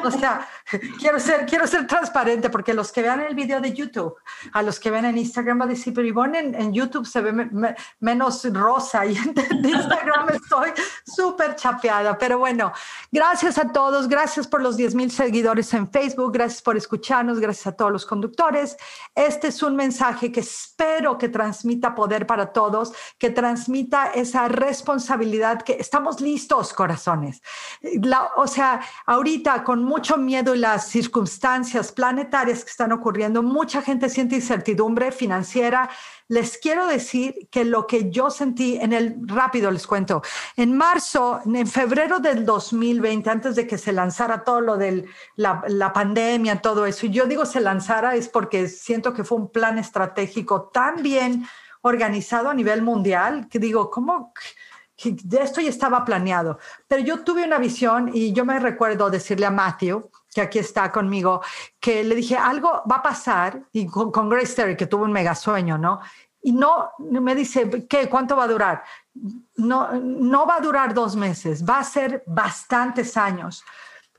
o 0.04 0.10
sea, 0.10 0.46
quiero 1.00 1.18
ser, 1.18 1.44
quiero 1.46 1.66
ser 1.66 1.86
transparente 1.86 2.48
porque 2.50 2.72
los 2.72 2.92
que 2.92 3.02
vean 3.02 3.20
el 3.20 3.34
video 3.34 3.60
de 3.60 3.72
YouTube, 3.72 4.14
a 4.52 4.62
los 4.62 4.78
que 4.78 4.90
ven 4.90 5.06
en 5.06 5.18
Instagram 5.18 5.60
va 5.60 5.64
a 5.64 5.68
decir, 5.68 5.92
pero 5.92 6.06
Ivonne 6.06 6.38
en, 6.38 6.54
en 6.54 6.72
YouTube 6.72 7.06
se 7.06 7.20
ve 7.20 7.32
menos 7.98 8.44
rosa 8.52 9.04
y 9.06 9.16
en, 9.16 9.34
Instagram 9.64 10.28
estoy 10.34 10.70
súper 11.04 11.56
chapeada. 11.56 12.16
Pero 12.16 12.38
bueno, 12.38 12.72
gracias 13.10 13.58
a 13.58 13.72
todos, 13.72 14.06
gracias 14.06 14.46
por 14.46 14.62
los 14.62 14.76
10 14.76 14.94
mil 14.94 15.10
seguidores 15.10 15.72
en 15.74 15.90
Facebook, 15.90 16.32
gracias 16.32 16.62
por 16.62 16.76
escucharnos, 16.76 17.40
gracias 17.40 17.66
a 17.66 17.72
todos 17.72 17.90
los 17.90 18.06
conductores. 18.06 18.76
Este 19.14 19.48
es 19.48 19.62
un 19.62 19.74
mensaje 19.74 20.30
que 20.30 20.40
espero 20.40 21.18
que 21.18 21.28
transmita 21.28 21.94
poder 21.94 22.26
para 22.26 22.35
para 22.36 22.52
todos, 22.52 22.92
que 23.18 23.30
transmita 23.30 24.08
esa 24.08 24.46
responsabilidad 24.46 25.62
que 25.62 25.78
estamos 25.80 26.20
listos, 26.20 26.74
corazones. 26.74 27.40
o 28.36 28.46
sea, 28.46 28.82
ahorita 29.06 29.64
con 29.64 29.82
mucho 29.82 30.18
miedo 30.18 30.54
y 30.54 30.58
las 30.58 30.86
circunstancias 30.88 31.92
planetarias 31.92 32.62
que 32.62 32.70
están 32.70 32.92
ocurriendo, 32.92 33.42
mucha 33.42 33.80
gente 33.80 34.10
siente 34.10 34.34
incertidumbre 34.34 35.12
financiera. 35.12 35.88
Les 36.28 36.58
quiero 36.58 36.86
decir 36.86 37.48
que 37.50 37.64
lo 37.64 37.86
que 37.86 38.10
yo 38.10 38.28
sentí 38.30 38.76
en 38.76 38.92
el, 38.92 39.16
rápido 39.24 39.70
les 39.70 39.86
cuento, 39.86 40.20
en 40.56 40.76
marzo, 40.76 41.40
en 41.46 41.66
febrero 41.66 42.18
del 42.18 42.44
2020, 42.44 43.30
antes 43.30 43.56
de 43.56 43.66
que 43.66 43.78
se 43.78 43.92
lanzara 43.92 44.44
todo 44.44 44.60
lo 44.60 44.76
de 44.76 45.06
la, 45.36 45.62
la 45.68 45.92
pandemia, 45.94 46.60
todo 46.60 46.84
eso, 46.84 47.06
y 47.06 47.10
yo 47.10 47.24
digo 47.24 47.46
se 47.46 47.60
lanzara 47.60 48.14
es 48.14 48.28
porque 48.28 48.68
siento 48.68 49.14
que 49.14 49.24
fue 49.24 49.38
un 49.38 49.50
plan 49.50 49.78
estratégico 49.78 50.64
tan 50.64 51.02
bien 51.02 51.46
organizado 51.86 52.48
a 52.48 52.54
nivel 52.54 52.82
mundial, 52.82 53.48
que 53.48 53.58
digo, 53.58 53.90
¿cómo? 53.90 54.32
Esto 54.96 55.60
ya 55.60 55.68
estaba 55.68 56.04
planeado. 56.04 56.58
Pero 56.88 57.02
yo 57.02 57.22
tuve 57.22 57.44
una 57.44 57.58
visión 57.58 58.10
y 58.12 58.32
yo 58.32 58.44
me 58.44 58.58
recuerdo 58.58 59.10
decirle 59.10 59.46
a 59.46 59.50
Matthew, 59.50 60.10
que 60.36 60.42
aquí 60.42 60.58
está 60.58 60.92
conmigo, 60.92 61.42
que 61.80 62.04
le 62.04 62.14
dije, 62.14 62.36
algo 62.36 62.82
va 62.90 62.96
a 62.96 63.02
pasar, 63.02 63.62
y 63.72 63.86
con, 63.86 64.28
Grace 64.28 64.54
Terry, 64.54 64.76
que 64.76 64.86
tuvo 64.86 65.04
un 65.04 65.12
mega 65.12 65.34
sueño, 65.34 65.78
¿no? 65.78 66.00
Y 66.42 66.52
no, 66.52 66.90
me 66.98 67.34
dice, 67.34 67.86
¿qué? 67.88 68.08
¿Cuánto 68.08 68.36
va 68.36 68.44
a 68.44 68.48
durar? 68.48 68.84
No, 69.56 69.92
no 69.94 70.46
va 70.46 70.56
a 70.56 70.60
durar 70.60 70.92
dos 70.92 71.16
meses, 71.16 71.64
va 71.64 71.78
a 71.78 71.84
ser 71.84 72.22
bastantes 72.26 73.16
años. 73.16 73.64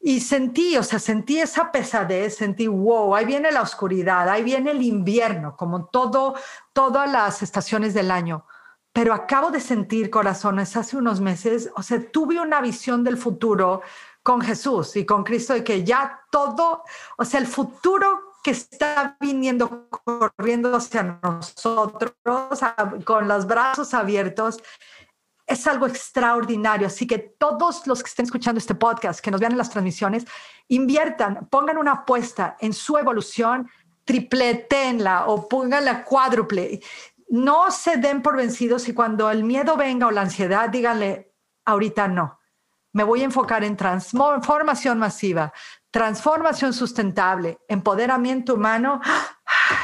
Y 0.01 0.19
sentí, 0.19 0.77
o 0.77 0.83
sea, 0.83 0.99
sentí 0.99 1.39
esa 1.39 1.71
pesadez, 1.71 2.37
sentí, 2.37 2.67
wow, 2.67 3.15
ahí 3.15 3.25
viene 3.25 3.51
la 3.51 3.61
oscuridad, 3.61 4.29
ahí 4.29 4.43
viene 4.43 4.71
el 4.71 4.81
invierno, 4.81 5.55
como 5.55 5.85
todo, 5.85 6.35
todas 6.73 7.11
las 7.11 7.41
estaciones 7.41 7.93
del 7.93 8.11
año. 8.11 8.45
Pero 8.93 9.13
acabo 9.13 9.51
de 9.51 9.59
sentir, 9.59 10.09
corazones, 10.09 10.75
hace 10.75 10.97
unos 10.97 11.19
meses, 11.19 11.69
o 11.75 11.83
sea, 11.83 11.99
tuve 12.11 12.39
una 12.39 12.61
visión 12.61 13.03
del 13.03 13.17
futuro 13.17 13.81
con 14.23 14.41
Jesús 14.41 14.95
y 14.95 15.05
con 15.05 15.23
Cristo 15.23 15.53
de 15.53 15.63
que 15.63 15.83
ya 15.83 16.21
todo, 16.31 16.83
o 17.17 17.25
sea, 17.25 17.39
el 17.39 17.47
futuro 17.47 18.33
que 18.43 18.51
está 18.51 19.17
viniendo 19.19 19.89
corriendo 19.89 20.75
hacia 20.75 21.19
nosotros 21.21 22.13
con 23.03 23.27
los 23.27 23.45
brazos 23.45 23.93
abiertos 23.93 24.59
es 25.47 25.65
algo 25.65 25.87
extraordinario. 25.87 26.87
Así 26.87 27.07
que 27.07 27.17
todos 27.17 27.87
los 27.87 28.03
que 28.03 28.09
estén 28.09 28.25
escuchando 28.25 28.59
este 28.59 28.75
podcast, 28.75 29.21
que 29.21 29.31
nos 29.31 29.39
vean 29.39 29.53
en 29.53 29.57
las 29.57 29.69
transmisiones, 29.69 30.25
inviertan, 30.67 31.47
pongan 31.49 31.77
una 31.77 31.93
apuesta 31.93 32.57
en 32.59 32.73
su 32.73 32.97
evolución, 32.97 33.69
tripletenla 34.03 35.25
o 35.27 35.47
pónganla 35.47 36.03
cuádruple. 36.03 36.81
No 37.29 37.71
se 37.71 37.97
den 37.97 38.21
por 38.21 38.35
vencidos 38.35 38.87
y 38.89 38.93
cuando 38.93 39.31
el 39.31 39.43
miedo 39.43 39.77
venga 39.77 40.07
o 40.07 40.11
la 40.11 40.21
ansiedad, 40.21 40.69
díganle, 40.69 41.33
ahorita 41.65 42.07
no. 42.09 42.39
Me 42.91 43.03
voy 43.03 43.21
a 43.21 43.25
enfocar 43.25 43.63
en 43.63 43.77
transformación 43.77 44.99
masiva, 44.99 45.53
transformación 45.91 46.73
sustentable, 46.73 47.59
empoderamiento 47.67 48.55
humano 48.55 49.01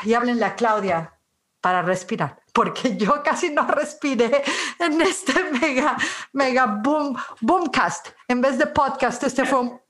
y 0.03 0.13
háblenle 0.13 0.45
a 0.45 0.55
Claudia 0.55 1.19
para 1.61 1.81
respirar 1.81 2.42
porque 2.53 2.95
yo 2.95 3.21
casi 3.23 3.49
no 3.49 3.67
respiré 3.67 4.43
en 4.79 5.01
este 5.01 5.33
mega, 5.59 5.97
mega 6.31 6.65
boom, 6.81 7.17
boomcast. 7.41 8.09
En 8.27 8.41
vez 8.41 8.57
de 8.57 8.67
podcast, 8.67 9.23
este 9.23 9.43
fue 9.43 9.59
un, 9.59 9.81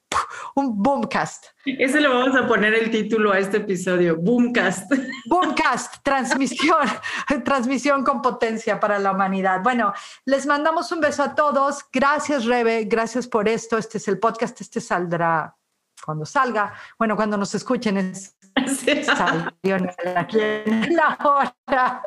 un 0.55 0.81
boomcast. 0.81 1.47
Ese 1.65 1.99
le 1.99 2.07
vamos 2.07 2.35
a 2.35 2.47
poner 2.47 2.73
el 2.73 2.89
título 2.89 3.33
a 3.33 3.39
este 3.39 3.57
episodio, 3.57 4.15
boomcast. 4.15 4.91
Boomcast, 5.25 5.97
transmisión, 6.03 6.87
transmisión 7.43 8.03
con 8.03 8.21
potencia 8.21 8.79
para 8.79 8.97
la 8.97 9.11
humanidad. 9.11 9.61
Bueno, 9.61 9.93
les 10.25 10.45
mandamos 10.45 10.91
un 10.93 11.01
beso 11.01 11.21
a 11.21 11.35
todos. 11.35 11.85
Gracias, 11.91 12.45
Rebe. 12.45 12.85
Gracias 12.85 13.27
por 13.27 13.49
esto. 13.49 13.77
Este 13.77 13.97
es 13.97 14.07
el 14.07 14.19
podcast. 14.19 14.59
Este 14.61 14.79
saldrá 14.79 15.55
cuando 16.05 16.25
salga. 16.25 16.73
Bueno, 16.97 17.17
cuando 17.17 17.37
nos 17.37 17.53
escuchen 17.55 17.97
es 17.97 18.37
salió 19.05 19.77
aquí 20.15 20.39
en 20.39 20.95
la 20.95 21.17
hora. 21.23 22.03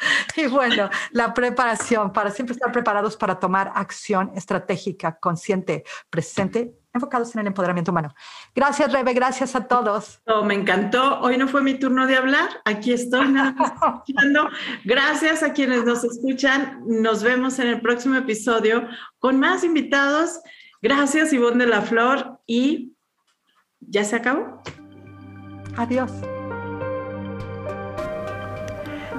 Y 0.36 0.46
bueno, 0.46 0.88
la 1.12 1.34
preparación 1.34 2.12
para 2.12 2.30
siempre 2.30 2.54
estar 2.54 2.72
preparados 2.72 3.16
para 3.16 3.38
tomar 3.38 3.72
acción 3.74 4.32
estratégica, 4.34 5.18
consciente, 5.18 5.84
presente, 6.08 6.74
enfocados 6.92 7.34
en 7.34 7.40
el 7.42 7.46
empoderamiento 7.48 7.90
humano. 7.90 8.14
Gracias, 8.54 8.92
Rebe, 8.92 9.12
gracias 9.12 9.54
a 9.54 9.66
todos. 9.66 10.20
Oh, 10.26 10.42
me 10.42 10.54
encantó. 10.54 11.20
Hoy 11.20 11.36
no 11.36 11.48
fue 11.48 11.62
mi 11.62 11.74
turno 11.74 12.06
de 12.06 12.16
hablar. 12.16 12.48
Aquí 12.64 12.92
estoy 12.92 13.28
nada 13.28 13.54
escuchando. 14.04 14.48
Gracias 14.84 15.42
a 15.42 15.52
quienes 15.52 15.84
nos 15.84 16.04
escuchan. 16.04 16.82
Nos 16.86 17.22
vemos 17.22 17.58
en 17.58 17.68
el 17.68 17.80
próximo 17.80 18.16
episodio 18.16 18.88
con 19.18 19.38
más 19.38 19.64
invitados. 19.64 20.40
Gracias, 20.82 21.32
Ivonne 21.32 21.64
de 21.64 21.70
la 21.70 21.82
Flor. 21.82 22.40
Y 22.46 22.96
ya 23.80 24.04
se 24.04 24.16
acabó. 24.16 24.62
Adiós. 25.76 26.10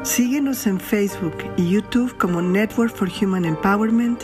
Síguenos 0.04 0.66
en 0.66 0.80
Facebook 0.80 1.36
y 1.58 1.70
YouTube 1.70 2.18
como 2.18 2.42
Network 2.42 2.96
for 2.96 3.08
Human 3.22 3.46
Empowerment, 3.46 4.20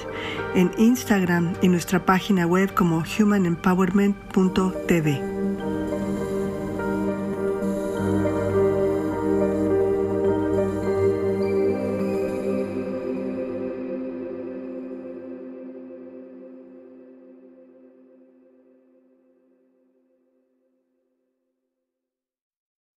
en 0.55 0.71
Instagram 0.79 1.53
y 1.61 1.67
nuestra 1.67 2.03
página 2.03 2.47
web 2.47 2.73
como 2.73 3.03
humanempowerment.tv. 3.19 5.36